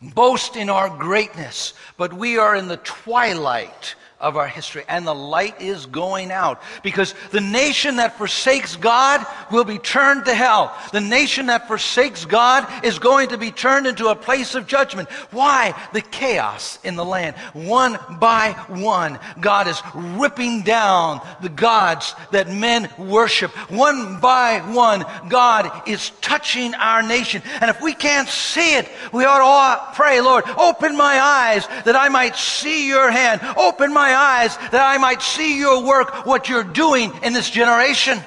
boast 0.00 0.56
in 0.56 0.70
our 0.70 0.88
greatness, 0.88 1.74
but 1.96 2.12
we 2.12 2.38
are 2.38 2.56
in 2.56 2.68
the 2.68 2.78
twilight 2.78 3.94
of 4.20 4.36
our 4.36 4.48
history. 4.48 4.82
And 4.88 5.06
the 5.06 5.14
light 5.14 5.60
is 5.60 5.86
going 5.86 6.32
out 6.32 6.60
because 6.82 7.14
the 7.30 7.40
nation 7.40 7.96
that 7.96 8.18
forsakes 8.18 8.76
God 8.76 9.24
will 9.50 9.64
be 9.64 9.78
turned 9.78 10.24
to 10.24 10.34
hell. 10.34 10.76
The 10.92 11.00
nation 11.00 11.46
that 11.46 11.68
forsakes 11.68 12.24
God 12.24 12.66
is 12.84 12.98
going 12.98 13.28
to 13.28 13.38
be 13.38 13.50
turned 13.50 13.86
into 13.86 14.08
a 14.08 14.16
place 14.16 14.54
of 14.54 14.66
judgment. 14.66 15.08
Why? 15.30 15.74
The 15.92 16.00
chaos 16.00 16.78
in 16.82 16.96
the 16.96 17.04
land. 17.04 17.36
One 17.52 17.98
by 18.18 18.52
one, 18.68 19.18
God 19.40 19.68
is 19.68 19.80
ripping 19.94 20.62
down 20.62 21.20
the 21.40 21.48
gods 21.48 22.14
that 22.32 22.48
men 22.48 22.90
worship. 22.98 23.50
One 23.70 24.18
by 24.20 24.58
one, 24.60 25.04
God 25.28 25.88
is 25.88 26.10
touching 26.20 26.74
our 26.74 27.02
nation. 27.02 27.42
And 27.60 27.70
if 27.70 27.80
we 27.80 27.94
can't 27.94 28.28
see 28.28 28.76
it, 28.76 28.88
we 29.12 29.24
ought 29.24 29.38
to 29.38 29.96
pray, 29.96 30.20
Lord, 30.20 30.44
open 30.56 30.96
my 30.96 31.20
eyes 31.20 31.66
that 31.84 31.96
I 31.96 32.08
might 32.08 32.36
see 32.36 32.88
your 32.88 33.10
hand. 33.10 33.40
Open 33.56 33.92
my 33.92 34.07
my 34.08 34.14
eyes 34.14 34.56
that 34.70 34.80
I 34.80 34.96
might 34.96 35.20
see 35.20 35.58
your 35.58 35.84
work, 35.84 36.24
what 36.24 36.48
you're 36.48 36.64
doing 36.64 37.12
in 37.22 37.34
this 37.34 37.50
generation. 37.50 38.18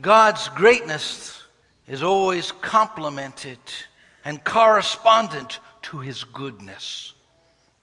God's 0.00 0.48
greatness 0.50 1.42
is 1.88 2.02
always 2.02 2.52
complemented 2.52 3.58
and 4.22 4.44
correspondent 4.44 5.60
to 5.82 6.00
his 6.00 6.24
goodness. 6.24 7.14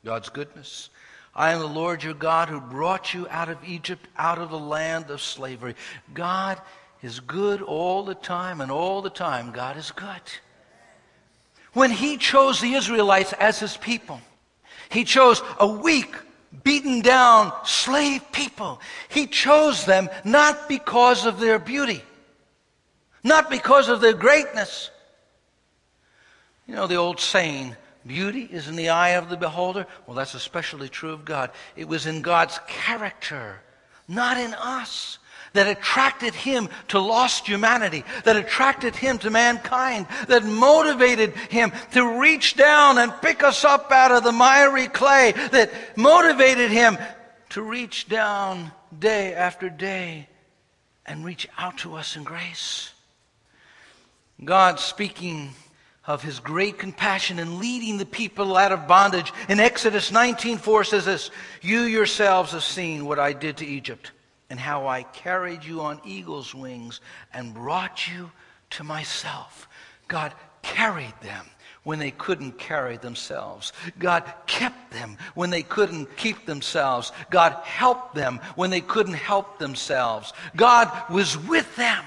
God's 0.05 0.29
goodness. 0.29 0.89
I 1.35 1.51
am 1.53 1.59
the 1.61 1.67
Lord 1.67 2.03
your 2.03 2.13
God 2.13 2.49
who 2.49 2.61
brought 2.61 3.11
you 3.13 3.27
out 3.29 3.49
of 3.49 3.57
Egypt, 3.65 4.05
out 4.15 4.37
of 4.37 4.51
the 4.51 4.59
land 4.59 5.09
of 5.09 5.21
slavery. 5.21 5.73
God 6.13 6.61
is 7.01 7.19
good 7.21 7.63
all 7.63 8.03
the 8.03 8.15
time, 8.15 8.61
and 8.61 8.71
all 8.71 9.01
the 9.01 9.09
time, 9.09 9.51
God 9.51 9.77
is 9.77 9.89
good. 9.91 10.21
When 11.73 11.89
he 11.89 12.17
chose 12.17 12.61
the 12.61 12.73
Israelites 12.73 13.33
as 13.33 13.59
his 13.59 13.77
people, 13.77 14.21
he 14.89 15.03
chose 15.03 15.41
a 15.59 15.67
weak, 15.67 16.15
beaten 16.63 17.01
down 17.01 17.53
slave 17.63 18.23
people. 18.31 18.81
He 19.09 19.27
chose 19.27 19.85
them 19.85 20.09
not 20.23 20.67
because 20.67 21.25
of 21.25 21.39
their 21.39 21.59
beauty, 21.59 22.03
not 23.23 23.49
because 23.49 23.87
of 23.87 24.01
their 24.01 24.13
greatness. 24.13 24.89
You 26.67 26.75
know 26.75 26.87
the 26.87 26.95
old 26.95 27.19
saying, 27.19 27.75
beauty 28.05 28.43
is 28.43 28.67
in 28.67 28.75
the 28.75 28.89
eye 28.89 29.11
of 29.11 29.29
the 29.29 29.37
beholder? 29.37 29.85
Well, 30.05 30.15
that's 30.15 30.33
especially 30.33 30.89
true 30.89 31.11
of 31.11 31.25
God. 31.25 31.51
It 31.75 31.87
was 31.87 32.05
in 32.05 32.21
God's 32.21 32.59
character, 32.67 33.61
not 34.07 34.37
in 34.37 34.53
us 34.55 35.19
that 35.53 35.67
attracted 35.67 36.33
him 36.33 36.69
to 36.89 36.99
lost 36.99 37.47
humanity, 37.47 38.03
that 38.23 38.35
attracted 38.35 38.95
him 38.95 39.17
to 39.19 39.29
mankind, 39.29 40.07
that 40.27 40.43
motivated 40.45 41.33
him 41.49 41.71
to 41.93 42.19
reach 42.19 42.55
down 42.55 42.97
and 42.97 43.21
pick 43.21 43.43
us 43.43 43.65
up 43.65 43.91
out 43.91 44.11
of 44.11 44.23
the 44.23 44.31
miry 44.31 44.87
clay, 44.87 45.31
that 45.51 45.71
motivated 45.97 46.71
him 46.71 46.97
to 47.49 47.61
reach 47.61 48.07
down 48.07 48.71
day 48.97 49.33
after 49.33 49.69
day 49.69 50.27
and 51.05 51.25
reach 51.25 51.47
out 51.57 51.77
to 51.79 51.95
us 51.95 52.15
in 52.15 52.23
grace. 52.23 52.91
God 54.43 54.79
speaking 54.79 55.53
of 56.05 56.23
his 56.23 56.39
great 56.39 56.79
compassion 56.79 57.39
and 57.39 57.59
leading 57.59 57.97
the 57.97 58.05
people 58.05 58.57
out 58.57 58.71
of 58.71 58.87
bondage. 58.87 59.31
In 59.47 59.59
Exodus 59.59 60.11
19:4 60.11 60.83
says 60.83 61.05
this, 61.05 61.29
"You 61.61 61.81
yourselves 61.81 62.51
have 62.51 62.63
seen 62.63 63.05
what 63.05 63.19
I 63.19 63.33
did 63.33 63.57
to 63.57 63.65
Egypt." 63.65 64.11
And 64.49 64.59
how 64.59 64.87
I 64.87 65.03
carried 65.03 65.63
you 65.63 65.81
on 65.81 66.01
eagle's 66.05 66.55
wings 66.55 67.01
and 67.33 67.53
brought 67.53 68.07
you 68.07 68.31
to 68.71 68.83
myself. 68.83 69.67
God 70.07 70.33
carried 70.61 71.13
them 71.21 71.45
when 71.83 71.99
they 71.99 72.11
couldn't 72.11 72.57
carry 72.57 72.97
themselves. 72.97 73.73
God 73.97 74.31
kept 74.47 74.91
them 74.91 75.17
when 75.33 75.49
they 75.49 75.63
couldn't 75.63 76.17
keep 76.17 76.45
themselves. 76.45 77.11
God 77.29 77.53
helped 77.63 78.15
them 78.15 78.39
when 78.55 78.69
they 78.69 78.81
couldn't 78.81 79.13
help 79.13 79.59
themselves. 79.59 80.33
God 80.55 80.91
was 81.09 81.37
with 81.37 81.75
them. 81.75 82.03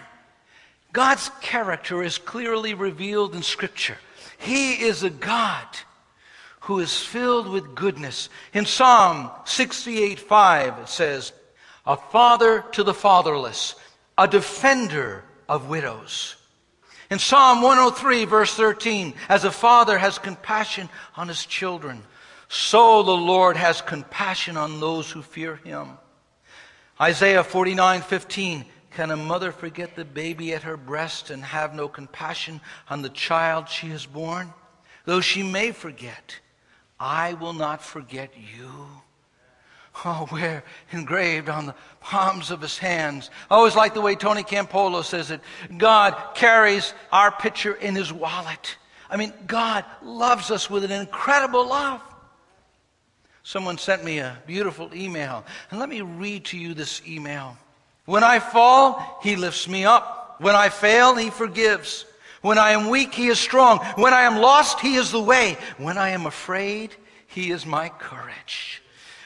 God's 0.93 1.31
character 1.41 2.03
is 2.03 2.19
clearly 2.19 2.75
revealed 2.75 3.35
in 3.35 3.43
Scripture. 3.43 3.97
He 4.39 4.75
is 4.75 5.03
a 5.03 5.11
God 5.11 5.67
who 6.61 6.81
is 6.81 7.01
filled 7.01 7.49
with 7.49 7.75
goodness. 7.75 8.29
In 8.53 8.67
Psalm 8.67 9.31
68 9.45 10.21
5, 10.21 10.79
it 10.81 10.89
says, 10.89 11.33
a 11.87 11.97
father 11.97 12.65
to 12.73 12.83
the 12.83 12.95
fatherless, 12.95 13.75
a 14.17 14.29
defender 14.29 15.25
of 15.49 15.69
widows. 15.69 16.37
In 17.11 17.19
Psalm 17.19 17.61
103, 17.61 18.25
verse 18.25 18.55
13, 18.55 19.15
as 19.29 19.45
a 19.45 19.51
father 19.51 19.99
has 19.99 20.19
compassion 20.19 20.89
on 21.17 21.29
his 21.29 21.45
children, 21.45 22.03
so 22.49 23.03
the 23.03 23.11
Lord 23.11 23.57
has 23.57 23.81
compassion 23.81 24.57
on 24.57 24.81
those 24.81 25.11
who 25.11 25.23
fear 25.23 25.57
him. 25.57 25.99
Isaiah 27.01 27.45
49, 27.45 28.03
15, 28.03 28.65
can 28.93 29.11
a 29.11 29.17
mother 29.17 29.53
forget 29.53 29.97
the 29.97 30.05
baby 30.05 30.53
at 30.53 30.63
her 30.63 30.77
breast 30.77 31.31
and 31.31 31.43
have 31.43 31.75
no 31.75 31.89
compassion 31.89 32.61
on 32.89 33.03
the 33.03 33.09
child 33.09 33.69
she 33.69 33.89
has 33.89 34.07
born? 34.07 34.53
Though 35.05 35.21
she 35.21 35.43
may 35.43 35.73
forget, 35.73 36.39
I 37.01 37.35
will 37.35 37.55
not 37.55 37.83
forget 37.83 38.33
you. 38.37 38.71
Oh, 40.05 40.27
where 40.31 40.65
engraved 40.91 41.49
on 41.49 41.67
the 41.67 41.75
palms 42.01 42.51
of 42.51 42.61
his 42.61 42.79
hands. 42.79 43.31
I 43.51 43.57
always 43.57 43.77
like 43.77 43.95
the 43.95 44.01
way 44.01 44.15
Tony 44.15 44.43
Campolo 44.43 45.05
says 45.05 45.31
it. 45.31 45.41
God 45.77 46.17
carries 46.35 46.95
our 47.13 47.31
picture 47.31 47.75
in 47.75 47.95
his 47.95 48.13
wallet. 48.13 48.77
I 49.11 49.17
mean, 49.17 49.33
God 49.47 49.85
loves 50.03 50.51
us 50.51 50.71
with 50.71 50.85
an 50.85 50.93
incredible 50.93 51.69
love. 51.69 52.01
Someone 53.45 53.77
sent 53.77 54.05
me 54.05 54.19
a 54.19 54.39
beautiful 54.47 54.95
email, 54.95 55.45
and 55.71 55.79
let 55.79 55.89
me 55.89 56.01
read 56.01 56.47
to 56.47 56.59
you 56.59 56.75
this 56.75 57.03
email. 57.07 57.59
When 58.07 58.25
I 58.25 58.39
fall, 58.39 59.19
he 59.23 59.37
lifts 59.37 59.69
me 59.69 59.85
up. 59.85 60.37
When 60.41 60.57
I 60.57 60.71
fail, 60.71 61.15
he 61.15 61.31
forgives. 61.31 62.07
When 62.41 62.59
I 62.59 62.73
am 62.73 62.89
weak, 62.89 63.15
he 63.15 63.29
is 63.29 63.39
strong. 63.39 63.79
When 63.97 64.15
I 64.15 64.23
am 64.23 64.39
lost, 64.39 64.81
he 64.81 64.95
is 64.95 65.13
the 65.13 65.23
way. 65.23 65.57
When 65.77 65.99
I 65.99 66.11
am 66.11 66.27
afraid, 66.27 66.95
he 67.27 67.51
is 67.51 67.67
my 67.67 67.89
courage. 67.89 68.82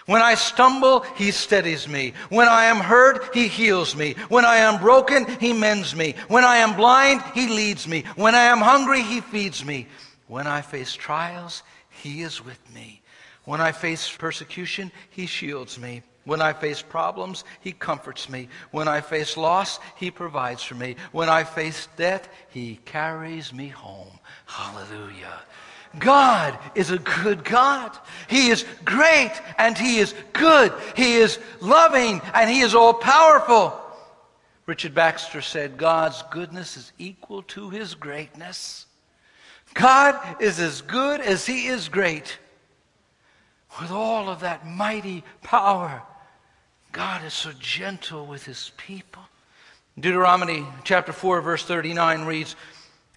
When 0.07 0.23
I 0.23 0.35
stumble, 0.35 1.01
he 1.17 1.33
steadies 1.33 1.89
me. 1.89 2.15
When 2.29 2.49
I 2.49 2.67
am 2.67 2.79
hurt, 2.79 3.35
he 3.35 3.49
heals 3.49 3.97
me. 3.97 4.15
When 4.29 4.45
I 4.45 4.59
am 4.59 4.81
broken, 4.81 5.27
he 5.41 5.53
mends 5.53 5.97
me. 5.97 6.15
When 6.29 6.45
I 6.45 6.59
am 6.59 6.77
blind, 6.77 7.23
he 7.35 7.49
leads 7.49 7.89
me. 7.89 8.05
When 8.15 8.37
I 8.37 8.45
am 8.45 8.59
hungry, 8.59 9.03
he 9.03 9.21
feeds 9.21 9.65
me. 9.65 9.89
When 10.29 10.47
I 10.47 10.61
face 10.61 10.95
trials, 10.95 11.65
he 11.91 12.23
is 12.23 12.45
with 12.45 12.61
me. 12.73 13.03
When 13.45 13.61
I 13.61 13.73
face 13.73 14.11
persecution, 14.17 14.93
he 15.11 15.27
shields 15.27 15.79
me. 15.79 16.03
When 16.25 16.41
I 16.41 16.53
face 16.53 16.83
problems, 16.83 17.45
he 17.61 17.73
comforts 17.73 18.29
me. 18.29 18.49
When 18.73 18.89
I 18.89 19.01
face 19.01 19.37
loss, 19.37 19.79
he 19.97 20.11
provides 20.11 20.63
for 20.63 20.75
me. 20.75 20.97
When 21.13 21.29
I 21.29 21.45
face 21.45 21.89
death, 21.97 22.29
he 22.51 22.81
carries 22.85 23.53
me 23.53 23.69
home. 23.69 24.19
Hallelujah. 24.47 25.41
God 25.99 26.59
is 26.75 26.91
a 26.91 26.99
good 26.99 27.45
God. 27.45 27.97
He 28.29 28.49
is 28.49 28.65
great 28.85 29.33
and 29.59 29.77
He 29.77 29.99
is 29.99 30.15
good. 30.33 30.73
He 30.95 31.17
is 31.17 31.39
loving 31.61 32.21
and 32.35 32.51
He 32.51 32.61
is 32.61 32.75
all 32.75 32.95
powerful. 32.95 33.79
Richard 34.67 34.95
Baxter 34.95 35.41
said, 35.41 35.77
God's 35.77 36.23
goodness 36.31 36.77
is 36.77 36.93
equal 36.99 37.43
to 37.43 37.71
His 37.71 37.95
greatness. 37.95 38.87
God 39.75 40.43
is 40.43 40.59
as 40.59 40.83
good 40.83 41.21
as 41.21 41.47
He 41.47 41.67
is 41.67 41.89
great. 41.89 42.39
With 43.81 43.91
all 43.91 44.29
of 44.29 44.41
that 44.41 44.67
mighty 44.67 45.23
power, 45.43 46.03
God 46.93 47.25
is 47.25 47.35
so 47.35 47.53
gentle 47.61 48.27
with 48.27 48.45
His 48.45 48.73
people. 48.77 49.23
Deuteronomy 49.99 50.67
chapter 50.85 51.13
4, 51.13 51.41
verse 51.41 51.65
39 51.65 52.25
reads, 52.25 52.57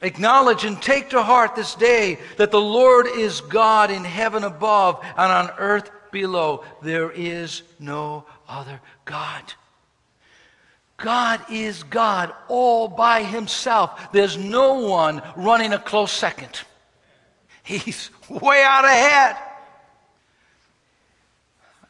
Acknowledge 0.02 0.64
and 0.64 0.82
take 0.82 1.10
to 1.10 1.22
heart 1.22 1.56
this 1.56 1.76
day 1.76 2.20
that 2.38 2.52
the 2.52 2.62
Lord 2.62 3.08
is 3.08 3.42
God 3.42 3.92
in 3.92 4.06
heaven 4.06 4.44
above 4.44 5.04
and 5.18 5.32
on 5.32 5.52
earth 5.58 5.92
below. 6.12 6.64
There 6.82 7.12
is 7.12 7.64
no 7.80 8.26
other 8.48 8.80
God. 9.06 9.54
God 10.98 11.42
is 11.50 11.84
God 11.84 12.34
all 12.48 12.88
by 12.88 13.24
himself. 13.24 14.12
There's 14.12 14.38
no 14.38 14.76
one 14.88 15.22
running 15.36 15.74
a 15.74 15.80
close 15.80 16.12
second. 16.12 16.62
He's 17.64 18.10
way 18.30 18.64
out 18.64 18.86
ahead. 18.86 19.36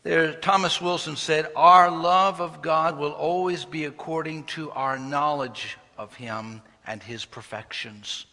There, 0.04 0.34
Thomas 0.34 0.82
Wilson 0.82 1.16
said, 1.16 1.48
Our 1.56 1.92
love 1.92 2.42
of 2.42 2.62
God 2.62 2.98
will 2.98 3.12
always 3.12 3.66
be 3.66 3.86
according 3.86 4.46
to 4.46 4.72
our 4.72 4.98
knowledge 4.98 5.78
of 5.98 6.14
Him 6.14 6.62
and 6.90 7.02
his 7.04 7.24
perfections. 7.24 8.26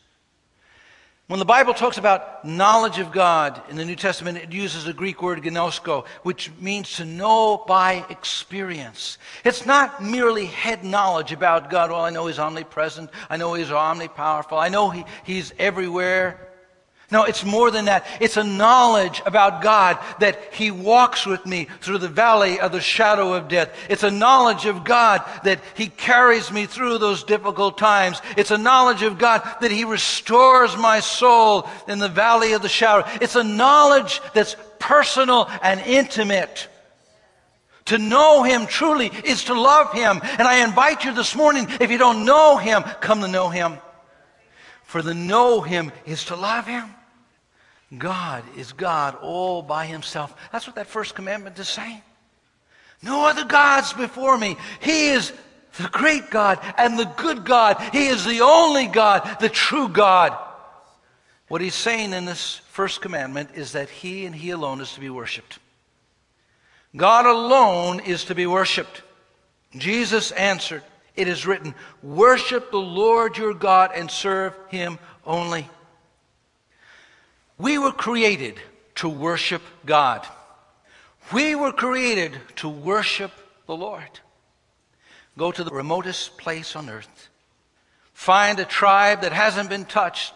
When 1.29 1.41
the 1.41 1.45
Bible 1.45 1.75
talks 1.75 1.99
about 1.99 2.45
knowledge 2.45 2.99
of 2.99 3.13
God 3.13 3.61
in 3.69 3.77
the 3.77 3.85
New 3.85 3.97
Testament, 3.97 4.39
it 4.39 4.53
uses 4.53 4.85
the 4.85 4.93
Greek 4.93 5.21
word 5.23 5.43
ginosko, 5.43 6.07
which 6.23 6.51
means 6.59 6.97
to 6.97 7.05
know 7.05 7.65
by 7.67 8.07
experience. 8.09 9.19
It's 9.45 9.67
not 9.67 10.03
merely 10.03 10.47
head 10.47 10.85
knowledge 10.85 11.33
about 11.33 11.69
God. 11.69 11.91
Well, 11.91 12.01
I 12.01 12.11
know 12.11 12.29
He's 12.29 12.39
omnipresent. 12.39 13.11
I 13.29 13.37
know 13.37 13.55
He's 13.55 13.69
omnipowerful. 13.69 14.59
I 14.59 14.69
know 14.69 14.89
he, 14.89 15.05
He's 15.25 15.53
everywhere. 15.59 16.46
No, 17.09 17.23
it's 17.23 17.45
more 17.45 17.71
than 17.71 17.85
that. 17.85 18.05
It's 18.21 18.37
a 18.37 18.43
knowledge 18.43 19.23
about 19.25 19.63
God 19.63 19.99
that 20.19 20.53
He 20.53 20.73
walks 20.73 21.25
with 21.25 21.47
me 21.47 21.69
through 21.81 21.99
the 21.99 22.09
valley 22.09 22.59
of 22.59 22.73
the 22.73 22.81
shadow 22.81 23.35
of 23.35 23.47
death. 23.47 23.71
It's 23.89 24.03
a 24.03 24.11
knowledge 24.11 24.67
of 24.67 24.83
God 24.83 25.23
that 25.45 25.61
He 25.77 25.87
carries 25.87 26.51
me 26.51 26.67
through 26.67 26.99
those 26.99 27.23
difficult 27.23 27.79
times. 27.79 28.21
It's 28.37 28.51
a 28.51 28.59
knowledge 28.59 29.03
of 29.03 29.19
God 29.19 29.43
that 29.61 29.71
He 29.71 29.85
restores 29.85 30.77
my 30.77 30.99
soul 30.99 31.69
in 31.87 32.01
the 32.01 32.09
valley 32.09 32.55
of 32.55 32.63
the 32.63 32.69
shadow. 32.69 33.09
It's 33.21 33.37
a 33.37 33.45
knowledge 33.45 34.21
that's 34.35 34.57
personal 34.81 35.49
and 35.63 35.79
intimate. 35.83 36.67
To 37.85 37.99
know 37.99 38.43
Him 38.43 38.67
truly 38.67 39.13
is 39.25 39.45
to 39.45 39.55
love 39.55 39.93
Him. 39.93 40.21
And 40.25 40.49
I 40.49 40.65
invite 40.65 41.05
you 41.05 41.15
this 41.15 41.37
morning, 41.37 41.69
if 41.81 41.89
you 41.93 41.99
don't 41.99 42.25
know 42.25 42.57
Him, 42.57 42.83
come 43.01 43.21
to 43.21 43.29
know 43.29 43.49
Him. 43.49 43.79
For 44.83 45.03
to 45.03 45.15
know 45.15 45.61
Him 45.61 45.93
is 46.05 46.25
to 46.25 46.37
love 46.37 46.67
Him. 46.67 46.96
God 47.97 48.43
is 48.57 48.73
God 48.73 49.17
all 49.23 49.63
by 49.63 49.87
himself. 49.87 50.35
That's 50.51 50.67
what 50.67 50.77
that 50.77 50.89
first 50.89 51.15
commandment 51.15 51.59
is 51.59 51.69
saying. 51.69 52.03
No 53.03 53.27
other 53.27 53.45
gods 53.45 53.93
before 53.93 54.37
me. 54.37 54.57
He 54.81 55.09
is 55.09 55.33
the 55.79 55.89
great 55.89 56.31
God 56.31 56.59
and 56.79 56.99
the 56.99 57.05
good 57.05 57.45
God. 57.45 57.81
He 57.93 58.07
is 58.07 58.25
the 58.25 58.41
only 58.41 58.87
God, 58.87 59.39
the 59.41 59.49
true 59.49 59.89
God. 59.89 60.37
What 61.49 61.61
he's 61.61 61.75
saying 61.75 62.13
in 62.13 62.25
this 62.25 62.57
first 62.71 63.01
commandment 63.01 63.51
is 63.55 63.73
that 63.73 63.89
he 63.89 64.27
and 64.27 64.35
he 64.35 64.51
alone 64.51 64.81
is 64.81 64.93
to 64.95 65.01
be 65.01 65.11
worshiped. 65.11 65.59
God 66.97 67.27
alone 67.27 68.01
is 68.01 68.25
to 68.25 68.35
be 68.35 68.47
worshiped. 68.47 69.03
Jesus 69.77 70.33
answered, 70.33 70.83
It 71.15 71.29
is 71.29 71.47
written, 71.47 71.75
Worship 72.03 72.71
the 72.71 72.79
Lord 72.79 73.37
your 73.37 73.55
God 73.55 73.93
and 73.95 74.11
serve 74.11 74.55
him 74.69 74.99
only. 75.25 75.69
We 77.59 77.79
were 77.79 77.93
created 77.93 78.61
to 78.97 79.09
worship 79.09 79.63
God. 79.85 80.27
We 81.33 81.55
were 81.55 81.73
created 81.73 82.39
to 82.57 82.69
worship 82.69 83.33
the 83.67 83.77
Lord. 83.77 84.21
Go 85.39 85.53
to 85.53 85.65
the 85.65 85.71
remotest 85.71 86.39
place 86.39 86.77
on 86.77 86.89
earth. 86.89 87.29
Find 88.13 88.59
a 88.59 88.65
tribe 88.65 89.23
that 89.23 89.33
hasn't 89.33 89.69
been 89.69 89.85
touched 89.85 90.35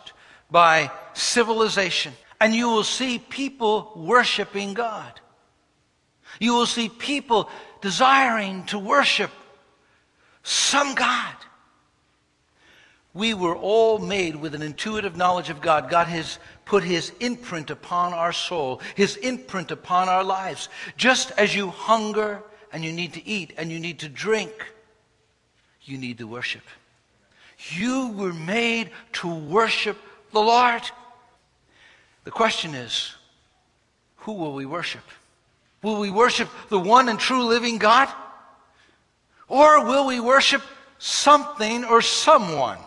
by 0.51 0.91
civilization, 1.15 2.13
and 2.41 2.55
you 2.55 2.69
will 2.69 2.85
see 2.85 3.19
people 3.19 3.93
worshiping 3.97 4.75
God. 4.75 5.21
You 6.39 6.55
will 6.55 6.67
see 6.67 6.89
people 6.89 7.49
desiring 7.81 8.65
to 8.65 8.79
worship 8.79 9.31
some 10.43 10.95
God. 10.95 11.35
We 13.13 13.35
were 13.35 13.57
all 13.57 13.99
made 13.99 14.37
with 14.37 14.55
an 14.55 14.63
intuitive 14.63 15.17
knowledge 15.17 15.51
of 15.51 15.61
God. 15.61 15.91
God 15.91 16.07
has 16.07 16.39
put 16.65 16.85
his 16.85 17.13
imprint 17.19 17.71
upon 17.71 18.13
our 18.13 18.33
soul, 18.33 18.81
his 18.95 19.17
imprint 19.17 19.73
upon 19.73 20.09
our 20.09 20.23
lives. 20.23 20.69
Just 20.97 21.33
as 21.33 21.55
you 21.55 21.71
hunger 21.71 22.41
and 22.73 22.85
you 22.85 22.93
need 22.93 23.15
to 23.15 23.27
eat 23.27 23.53
and 23.57 23.73
you 23.73 23.81
need 23.81 23.99
to 24.01 24.09
drink, 24.09 24.53
you 25.83 25.99
need 25.99 26.19
to 26.19 26.27
worship. 26.27 26.63
You 27.71 28.09
were 28.13 28.33
made 28.33 28.91
to 29.15 29.29
worship 29.29 29.99
the 30.33 30.41
Lord. 30.41 30.83
The 32.23 32.31
question 32.31 32.75
is, 32.77 33.15
who 34.19 34.35
will 34.35 34.55
we 34.55 34.67
worship? 34.67 35.03
Will 35.83 35.99
we 35.99 36.11
worship 36.11 36.49
the 36.69 36.79
one 36.79 37.09
and 37.09 37.19
true 37.19 37.45
living 37.45 37.79
God? 37.79 38.09
Or 39.49 39.85
will 39.85 40.07
we 40.07 40.21
worship 40.21 40.63
something 40.99 41.85
or 41.85 42.03
someone? 42.03 42.79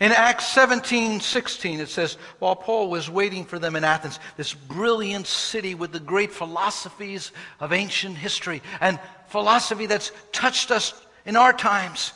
In 0.00 0.12
Acts 0.12 0.46
17, 0.48 1.20
16, 1.20 1.80
it 1.80 1.90
says, 1.90 2.16
while 2.38 2.56
Paul 2.56 2.88
was 2.88 3.10
waiting 3.10 3.44
for 3.44 3.58
them 3.58 3.76
in 3.76 3.84
Athens, 3.84 4.18
this 4.38 4.54
brilliant 4.54 5.26
city 5.26 5.74
with 5.74 5.92
the 5.92 6.00
great 6.00 6.32
philosophies 6.32 7.32
of 7.60 7.74
ancient 7.74 8.16
history 8.16 8.62
and 8.80 8.98
philosophy 9.28 9.84
that's 9.84 10.10
touched 10.32 10.70
us 10.70 10.94
in 11.26 11.36
our 11.36 11.52
times. 11.52 12.14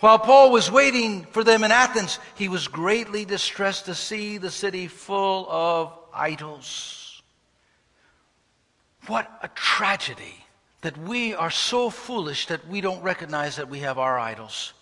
While 0.00 0.18
Paul 0.18 0.50
was 0.52 0.70
waiting 0.70 1.24
for 1.24 1.42
them 1.42 1.64
in 1.64 1.72
Athens, 1.72 2.18
he 2.34 2.48
was 2.48 2.68
greatly 2.68 3.24
distressed 3.24 3.86
to 3.86 3.94
see 3.94 4.36
the 4.36 4.50
city 4.50 4.86
full 4.86 5.46
of 5.48 5.96
idols. 6.12 7.22
What 9.06 9.30
a 9.42 9.48
tragedy 9.48 10.44
that 10.82 10.98
we 10.98 11.34
are 11.34 11.50
so 11.50 11.88
foolish 11.88 12.48
that 12.48 12.68
we 12.68 12.82
don't 12.82 13.02
recognize 13.02 13.56
that 13.56 13.70
we 13.70 13.78
have 13.78 13.98
our 13.98 14.18
idols. 14.18 14.74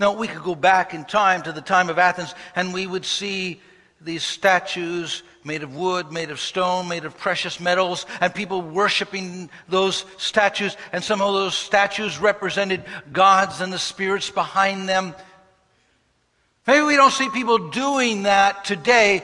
Now, 0.00 0.14
we 0.14 0.28
could 0.28 0.42
go 0.42 0.54
back 0.54 0.94
in 0.94 1.04
time 1.04 1.42
to 1.42 1.52
the 1.52 1.60
time 1.60 1.90
of 1.90 1.98
Athens 1.98 2.34
and 2.56 2.72
we 2.72 2.86
would 2.86 3.04
see 3.04 3.60
these 4.00 4.24
statues 4.24 5.22
made 5.44 5.62
of 5.62 5.76
wood, 5.76 6.10
made 6.10 6.30
of 6.30 6.40
stone, 6.40 6.88
made 6.88 7.04
of 7.04 7.18
precious 7.18 7.60
metals, 7.60 8.06
and 8.22 8.34
people 8.34 8.62
worshiping 8.62 9.50
those 9.68 10.06
statues. 10.16 10.74
And 10.92 11.04
some 11.04 11.20
of 11.20 11.34
those 11.34 11.54
statues 11.54 12.18
represented 12.18 12.82
gods 13.12 13.60
and 13.60 13.70
the 13.70 13.78
spirits 13.78 14.30
behind 14.30 14.88
them. 14.88 15.14
Maybe 16.66 16.82
we 16.82 16.96
don't 16.96 17.12
see 17.12 17.28
people 17.28 17.68
doing 17.68 18.22
that 18.22 18.64
today, 18.64 19.22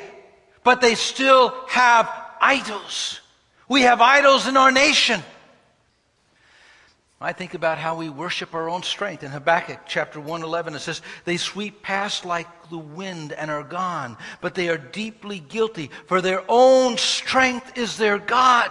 but 0.63 0.83
they 0.83 0.95
still 0.95 1.55
have 1.69 2.07
idols. 2.39 3.21
We 3.67 3.83
have 3.83 4.03
idols 4.03 4.47
in 4.47 4.59
our 4.59 4.73
nation. 4.73 5.23
I 7.27 7.33
think 7.33 7.55
about 7.55 7.79
how 7.79 7.97
we 7.97 8.09
worship 8.09 8.55
our 8.55 8.71
own 8.71 8.85
strength. 8.85 9.25
In 9.25 9.33
Habakkuk 9.33 9.81
chapter 9.89 10.21
111, 10.21 10.77
it 10.77 10.79
says, 10.79 11.03
They 11.25 11.39
sweep 11.39 11.83
past 11.83 12.25
like 12.25 12.47
the 12.71 12.79
wind 12.79 13.33
and 13.33 13.51
are 13.51 13.65
gone, 13.65 14.17
but 14.41 14.55
they 14.55 14.69
are 14.69 14.79
deeply 14.79 15.41
guilty, 15.41 15.91
for 16.07 16.21
their 16.21 16.45
own 16.49 16.97
strength 16.99 17.77
is 17.77 17.97
their 17.97 18.21
God. 18.21 18.71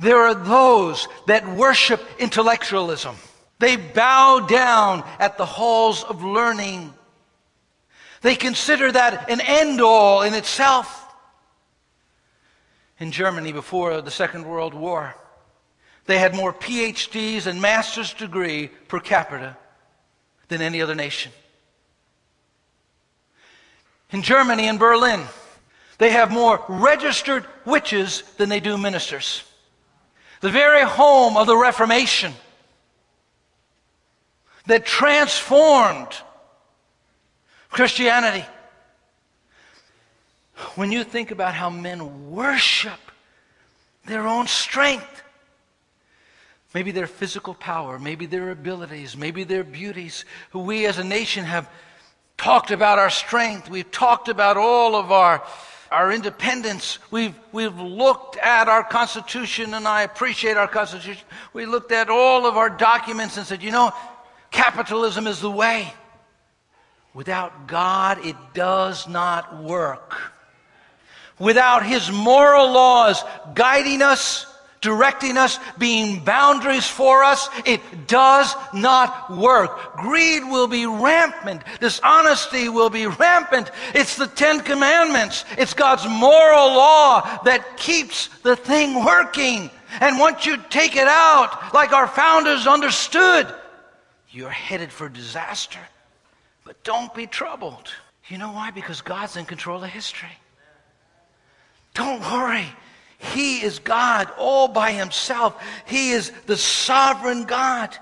There 0.00 0.16
are 0.16 0.34
those 0.34 1.06
that 1.28 1.46
worship 1.46 2.02
intellectualism. 2.18 3.14
They 3.60 3.76
bow 3.76 4.40
down 4.40 5.04
at 5.20 5.38
the 5.38 5.46
halls 5.46 6.02
of 6.02 6.24
learning. 6.24 6.92
They 8.22 8.34
consider 8.34 8.90
that 8.90 9.30
an 9.30 9.40
end 9.40 9.80
all 9.80 10.22
in 10.22 10.34
itself. 10.34 11.14
In 12.98 13.12
Germany 13.12 13.52
before 13.52 14.00
the 14.00 14.10
Second 14.10 14.44
World 14.44 14.74
War, 14.74 15.14
they 16.06 16.18
had 16.18 16.34
more 16.34 16.52
PhDs 16.52 17.46
and 17.46 17.60
master's 17.60 18.12
degree 18.12 18.68
per 18.88 19.00
capita 19.00 19.56
than 20.48 20.60
any 20.60 20.82
other 20.82 20.94
nation. 20.94 21.32
In 24.10 24.22
Germany, 24.22 24.68
in 24.68 24.78
Berlin, 24.78 25.22
they 25.98 26.10
have 26.10 26.30
more 26.30 26.62
registered 26.68 27.46
witches 27.64 28.22
than 28.36 28.48
they 28.48 28.60
do 28.60 28.76
ministers. 28.76 29.44
The 30.40 30.50
very 30.50 30.82
home 30.82 31.36
of 31.36 31.46
the 31.46 31.56
Reformation 31.56 32.34
that 34.66 34.84
transformed 34.84 36.14
Christianity. 37.70 38.44
When 40.74 40.92
you 40.92 41.04
think 41.04 41.30
about 41.30 41.54
how 41.54 41.70
men 41.70 42.30
worship 42.30 43.00
their 44.04 44.26
own 44.26 44.46
strength, 44.46 45.22
maybe 46.74 46.90
their 46.90 47.06
physical 47.06 47.54
power, 47.54 47.98
maybe 47.98 48.26
their 48.26 48.50
abilities, 48.50 49.16
maybe 49.16 49.44
their 49.44 49.64
beauties, 49.64 50.24
who 50.50 50.60
we 50.60 50.86
as 50.86 50.98
a 50.98 51.04
nation 51.04 51.44
have 51.44 51.68
talked 52.36 52.70
about 52.70 52.98
our 52.98 53.10
strength. 53.10 53.70
We've 53.70 53.90
talked 53.90 54.28
about 54.28 54.56
all 54.56 54.96
of 54.96 55.12
our, 55.12 55.44
our 55.90 56.12
independence. 56.12 56.98
We've, 57.10 57.34
we've 57.52 57.78
looked 57.78 58.36
at 58.38 58.68
our 58.68 58.82
Constitution, 58.82 59.74
and 59.74 59.86
I 59.86 60.02
appreciate 60.02 60.56
our 60.56 60.68
Constitution. 60.68 61.24
We 61.52 61.66
looked 61.66 61.92
at 61.92 62.10
all 62.10 62.46
of 62.46 62.56
our 62.56 62.70
documents 62.70 63.36
and 63.36 63.46
said, 63.46 63.62
you 63.62 63.70
know, 63.70 63.92
capitalism 64.50 65.26
is 65.26 65.40
the 65.40 65.50
way. 65.50 65.92
Without 67.14 67.66
God, 67.66 68.24
it 68.24 68.36
does 68.54 69.06
not 69.06 69.62
work. 69.62 70.16
Without 71.38 71.84
His 71.84 72.10
moral 72.10 72.72
laws 72.72 73.22
guiding 73.54 74.00
us, 74.00 74.46
directing 74.82 75.38
us, 75.38 75.58
being 75.78 76.22
boundaries 76.24 76.86
for 76.86 77.22
us, 77.24 77.48
it 77.64 77.80
does 78.06 78.54
not 78.74 79.34
work. 79.34 79.96
Greed 79.96 80.42
will 80.42 80.66
be 80.66 80.84
rampant. 80.84 81.62
Dishonesty 81.80 82.68
will 82.68 82.90
be 82.90 83.06
rampant. 83.06 83.70
It's 83.94 84.16
the 84.16 84.26
Ten 84.26 84.60
Commandments. 84.60 85.46
It's 85.56 85.72
God's 85.72 86.06
moral 86.06 86.74
law 86.74 87.42
that 87.44 87.76
keeps 87.78 88.28
the 88.40 88.56
thing 88.56 89.04
working. 89.04 89.70
And 90.00 90.18
once 90.18 90.44
you 90.44 90.58
take 90.68 90.96
it 90.96 91.08
out, 91.08 91.72
like 91.72 91.92
our 91.92 92.08
founders 92.08 92.66
understood, 92.66 93.46
you're 94.30 94.50
headed 94.50 94.90
for 94.90 95.08
disaster. 95.08 95.80
But 96.64 96.82
don't 96.82 97.14
be 97.14 97.26
troubled. 97.26 97.88
You 98.28 98.38
know 98.38 98.52
why? 98.52 98.72
Because 98.72 99.00
God's 99.00 99.36
in 99.36 99.44
control 99.44 99.82
of 99.82 99.90
history. 99.90 100.36
Don't 101.94 102.20
worry. 102.20 102.66
He 103.22 103.62
is 103.62 103.78
God 103.78 104.28
all 104.36 104.66
by 104.66 104.90
himself. 104.92 105.62
He 105.86 106.10
is 106.10 106.32
the 106.46 106.56
sovereign 106.56 107.44
God. 107.44 107.96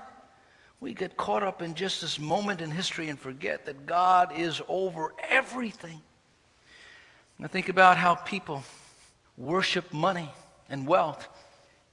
We 0.79 0.95
get 0.95 1.15
caught 1.15 1.43
up 1.43 1.61
in 1.61 1.75
just 1.75 2.01
this 2.01 2.17
moment 2.19 2.59
in 2.59 2.71
history 2.71 3.07
and 3.07 3.19
forget 3.19 3.65
that 3.67 3.85
God 3.85 4.33
is 4.35 4.61
over 4.67 5.13
everything. 5.29 6.01
Now 7.37 7.47
think 7.47 7.69
about 7.69 7.97
how 7.97 8.15
people 8.15 8.63
worship 9.37 9.93
money 9.93 10.29
and 10.69 10.87
wealth. 10.87 11.27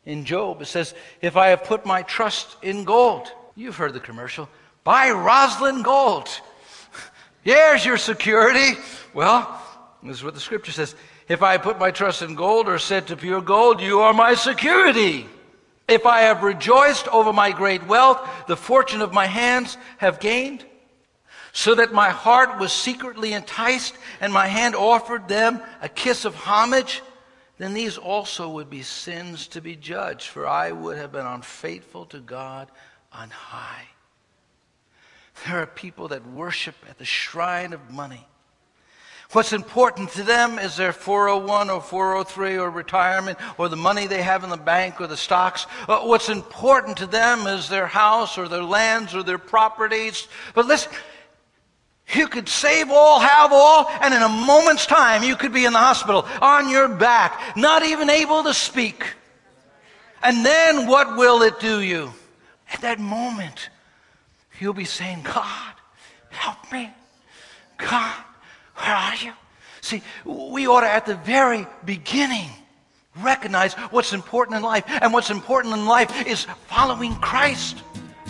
In 0.06 0.24
Job, 0.24 0.62
it 0.62 0.66
says, 0.66 0.94
If 1.20 1.36
I 1.36 1.48
have 1.48 1.64
put 1.64 1.84
my 1.84 2.02
trust 2.02 2.56
in 2.62 2.84
gold, 2.84 3.30
you've 3.54 3.76
heard 3.76 3.92
the 3.92 4.00
commercial, 4.00 4.48
buy 4.84 5.08
Rosland 5.08 5.84
gold. 5.84 6.28
Here's 7.42 7.84
your 7.84 7.98
security. 7.98 8.80
Well, 9.12 9.62
this 10.02 10.16
is 10.16 10.24
what 10.24 10.32
the 10.32 10.40
scripture 10.40 10.72
says. 10.72 10.94
If 11.28 11.42
I 11.42 11.58
put 11.58 11.78
my 11.78 11.90
trust 11.90 12.22
in 12.22 12.34
gold 12.34 12.68
or 12.68 12.78
said 12.78 13.08
to 13.08 13.16
pure 13.16 13.42
gold, 13.42 13.82
You 13.82 14.00
are 14.00 14.14
my 14.14 14.34
security. 14.34 15.26
If 15.86 16.06
I 16.06 16.22
have 16.22 16.42
rejoiced 16.42 17.06
over 17.08 17.32
my 17.32 17.50
great 17.50 17.86
wealth, 17.86 18.28
the 18.46 18.56
fortune 18.56 19.02
of 19.02 19.12
my 19.12 19.26
hands 19.26 19.76
have 19.98 20.20
gained, 20.20 20.64
so 21.52 21.74
that 21.74 21.92
my 21.92 22.10
heart 22.10 22.58
was 22.58 22.72
secretly 22.72 23.32
enticed 23.32 23.94
and 24.20 24.32
my 24.32 24.46
hand 24.46 24.74
offered 24.74 25.28
them 25.28 25.60
a 25.82 25.88
kiss 25.88 26.24
of 26.24 26.34
homage, 26.34 27.02
then 27.58 27.74
these 27.74 27.98
also 27.98 28.48
would 28.50 28.70
be 28.70 28.82
sins 28.82 29.48
to 29.48 29.60
be 29.60 29.76
judged, 29.76 30.28
for 30.28 30.46
I 30.46 30.72
would 30.72 30.96
have 30.96 31.12
been 31.12 31.26
unfaithful 31.26 32.06
to 32.06 32.20
God 32.20 32.70
on 33.12 33.30
high. 33.30 33.86
There 35.46 35.60
are 35.60 35.66
people 35.66 36.08
that 36.08 36.26
worship 36.26 36.74
at 36.88 36.98
the 36.98 37.04
shrine 37.04 37.72
of 37.72 37.90
money 37.90 38.26
What's 39.32 39.52
important 39.52 40.10
to 40.12 40.22
them 40.22 40.58
is 40.58 40.76
their 40.76 40.92
401 40.92 41.68
or 41.68 41.82
403 41.82 42.56
or 42.56 42.70
retirement 42.70 43.38
or 43.58 43.68
the 43.68 43.76
money 43.76 44.06
they 44.06 44.22
have 44.22 44.42
in 44.42 44.48
the 44.48 44.56
bank 44.56 45.02
or 45.02 45.06
the 45.06 45.18
stocks. 45.18 45.66
Uh, 45.86 46.00
what's 46.00 46.30
important 46.30 46.96
to 46.98 47.06
them 47.06 47.46
is 47.46 47.68
their 47.68 47.86
house 47.86 48.38
or 48.38 48.48
their 48.48 48.62
lands 48.62 49.14
or 49.14 49.22
their 49.22 49.36
properties. 49.36 50.28
But 50.54 50.64
listen, 50.64 50.90
you 52.14 52.26
could 52.26 52.48
save 52.48 52.90
all, 52.90 53.20
have 53.20 53.52
all, 53.52 53.86
and 54.00 54.14
in 54.14 54.22
a 54.22 54.28
moment's 54.30 54.86
time 54.86 55.22
you 55.22 55.36
could 55.36 55.52
be 55.52 55.66
in 55.66 55.74
the 55.74 55.78
hospital 55.78 56.26
on 56.40 56.70
your 56.70 56.88
back, 56.88 57.54
not 57.54 57.84
even 57.84 58.08
able 58.08 58.44
to 58.44 58.54
speak. 58.54 59.04
And 60.22 60.44
then 60.44 60.86
what 60.86 61.18
will 61.18 61.42
it 61.42 61.60
do 61.60 61.82
you? 61.82 62.14
At 62.72 62.80
that 62.80 62.98
moment, 62.98 63.68
you'll 64.58 64.72
be 64.72 64.86
saying, 64.86 65.22
God, 65.22 65.74
help 66.30 66.72
me. 66.72 66.90
God, 67.76 68.24
where 68.78 68.94
are 68.94 69.16
you? 69.16 69.32
See, 69.80 70.02
we 70.24 70.66
ought 70.66 70.80
to, 70.80 70.90
at 70.90 71.06
the 71.06 71.14
very 71.16 71.66
beginning, 71.84 72.48
recognize 73.16 73.74
what's 73.74 74.12
important 74.12 74.56
in 74.56 74.62
life. 74.62 74.84
And 74.86 75.12
what's 75.12 75.30
important 75.30 75.74
in 75.74 75.86
life 75.86 76.26
is 76.26 76.46
following 76.66 77.14
Christ, 77.16 77.82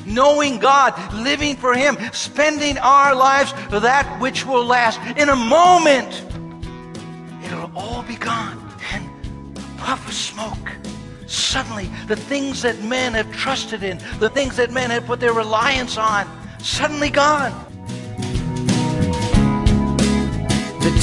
knowing 0.06 0.58
God, 0.58 0.94
living 1.14 1.56
for 1.56 1.74
Him, 1.74 1.96
spending 2.12 2.78
our 2.78 3.14
lives 3.14 3.52
for 3.70 3.80
that 3.80 4.20
which 4.20 4.46
will 4.46 4.64
last. 4.64 5.00
In 5.18 5.28
a 5.28 5.36
moment, 5.36 6.22
it'll 7.44 7.72
all 7.76 8.02
be 8.02 8.16
gone. 8.16 8.64
And 8.92 9.58
a 9.58 9.60
puff 9.78 10.06
of 10.06 10.14
smoke. 10.14 10.72
Suddenly, 11.26 11.90
the 12.06 12.16
things 12.16 12.62
that 12.62 12.82
men 12.82 13.12
have 13.12 13.30
trusted 13.32 13.82
in, 13.82 13.98
the 14.18 14.30
things 14.30 14.56
that 14.56 14.70
men 14.70 14.90
have 14.90 15.04
put 15.04 15.20
their 15.20 15.34
reliance 15.34 15.98
on, 15.98 16.26
suddenly 16.58 17.10
gone. 17.10 17.67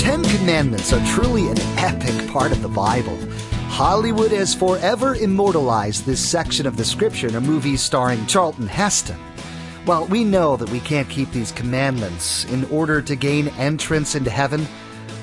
Ten 0.06 0.24
Commandments 0.24 0.94
are 0.94 1.04
truly 1.04 1.48
an 1.50 1.58
epic 1.80 2.30
part 2.30 2.52
of 2.52 2.62
the 2.62 2.70
Bible. 2.70 3.18
Hollywood 3.70 4.30
has 4.32 4.54
forever 4.54 5.16
immortalized 5.16 6.06
this 6.06 6.24
section 6.24 6.68
of 6.68 6.78
the 6.78 6.86
scripture 6.86 7.28
in 7.28 7.36
a 7.36 7.42
movie 7.42 7.76
starring 7.76 8.24
Charlton 8.28 8.68
Heston. 8.68 9.18
While 9.86 10.06
we 10.06 10.24
know 10.24 10.58
that 10.58 10.70
we 10.70 10.80
can't 10.82 11.10
keep 11.10 11.32
these 11.32 11.52
commandments 11.52 12.46
in 12.46 12.66
order 12.66 13.02
to 13.02 13.16
gain 13.16 13.48
entrance 13.58 14.14
into 14.14 14.30
heaven. 14.30 14.66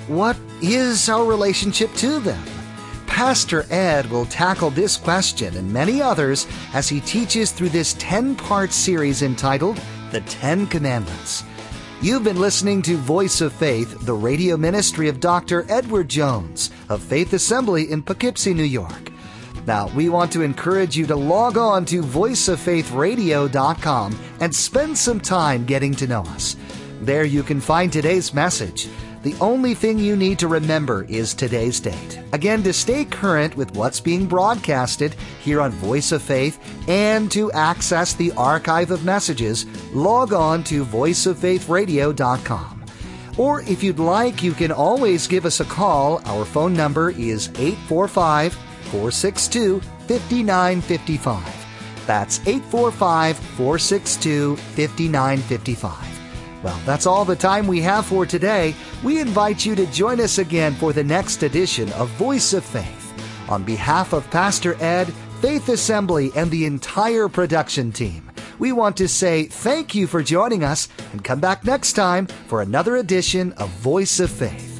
What 0.09 0.37
is 0.61 1.09
our 1.09 1.25
relationship 1.25 1.95
to 1.99 2.19
them? 2.19 2.43
Pastor 3.07 3.65
Ed 3.71 4.11
will 4.11 4.27
tackle 4.27 4.71
this 4.71 4.97
question 4.97 5.57
and 5.57 5.73
many 5.73 6.03
others 6.03 6.49
as 6.75 6.89
he 6.89 7.01
teaches 7.03 7.53
through 7.53 7.69
this 7.69 7.95
10 8.01 8.35
part 8.35 8.73
series 8.73 9.23
entitled 9.23 9.81
The 10.11 10.23
Ten 10.23 10.67
Commandments. 10.67 11.45
You've 12.03 12.25
been 12.25 12.41
listening 12.41 12.83
to 12.83 12.97
Voice 12.97 13.41
of 13.41 13.53
Faith, 13.53 14.05
the 14.05 14.13
radio 14.13 14.57
ministry 14.57 15.07
of 15.07 15.21
Dr. 15.21 15.65
Edward 15.69 16.09
Jones 16.09 16.73
of 16.89 17.01
Faith 17.01 17.33
Assembly 17.33 17.93
in 17.93 18.03
Poughkeepsie, 18.03 18.55
New 18.55 18.65
York. 18.65 19.13
Now, 19.69 19.87
we 19.95 20.09
want 20.09 20.33
to 20.33 20.43
encourage 20.43 20.97
you 20.97 21.07
to 21.07 21.15
log 21.15 21.57
on 21.57 21.85
to 21.85 22.03
voiceoffaithradio.com 22.03 24.19
and 24.41 24.53
spend 24.53 24.99
some 24.99 25.21
time 25.21 25.65
getting 25.65 25.95
to 25.95 26.09
know 26.09 26.23
us. 26.23 26.57
There 27.03 27.23
you 27.23 27.45
can 27.45 27.61
find 27.61 27.93
today's 27.93 28.35
message 28.35 28.89
the 29.23 29.37
only 29.41 29.75
thing 29.75 29.99
you 29.99 30.17
need 30.17 30.39
to 30.41 30.49
remember 30.49 31.05
is 31.05 31.33
today's 31.33 31.79
date. 31.79 32.21
Again, 32.33 32.63
to 32.65 32.73
stay 32.73 33.05
current 33.05 33.57
with 33.57 33.77
what's 33.77 34.01
being 34.01 34.27
broadcasted 34.27 35.15
here 35.41 35.61
on 35.61 35.71
Voice 35.71 36.11
of 36.13 36.23
Faith 36.23 36.59
and 36.89 37.31
to 37.31 37.53
access 37.53 38.15
the 38.15 38.33
archive 38.33 38.91
of 38.91 39.05
messages, 39.05 39.67
log 39.93 40.33
on 40.33 40.65
to 40.65 40.85
voiceoffaithradio.com. 40.85 42.85
Or 43.39 43.63
if 43.63 43.83
you'd 43.83 43.99
like, 43.99 44.43
you 44.43 44.53
can 44.53 44.73
always 44.73 45.27
give 45.27 45.47
us 45.47 45.61
a 45.61 45.65
call. 45.65 46.21
Our 46.27 46.45
phone 46.45 46.75
number 46.75 47.11
is 47.11 47.49
845 47.59 48.55
462 48.55 49.81
5955. 49.81 52.07
That's 52.07 52.41
845 52.41 53.39
462 53.39 54.57
5955. 54.57 56.12
Well, 56.63 56.79
that's 56.87 57.07
all 57.07 57.25
the 57.25 57.37
time 57.37 57.67
we 57.67 57.81
have 57.81 58.07
for 58.07 58.25
today. 58.25 58.75
We 59.03 59.21
invite 59.21 59.67
you 59.67 59.75
to 59.75 59.87
join 59.87 60.21
us 60.21 60.39
again 60.39 60.75
for 60.75 60.93
the 60.93 61.03
next 61.03 61.43
edition 61.43 61.93
of 61.95 62.09
Voice 62.11 62.53
of 62.53 62.65
Faith. 62.65 63.13
On 63.49 63.65
behalf 63.65 64.13
of 64.13 64.31
Pastor 64.31 64.81
Ed, 64.83 65.13
Faith 65.41 65.69
Assembly, 65.69 66.31
and 66.37 66.51
the 66.51 66.65
entire 66.65 67.29
production 67.29 67.91
team, 67.91 68.31
we 68.61 68.71
want 68.71 68.97
to 68.99 69.09
say 69.09 69.45
thank 69.47 69.95
you 69.95 70.07
for 70.07 70.23
joining 70.23 70.63
us 70.63 70.89
and 71.11 71.25
come 71.25 71.41
back 71.41 71.65
next 71.65 71.95
time 71.95 72.27
for 72.47 72.63
another 72.63 72.97
edition 72.97 73.53
of 73.55 73.69
Voice 73.71 74.21
of 74.21 74.31
Faith. 74.31 74.72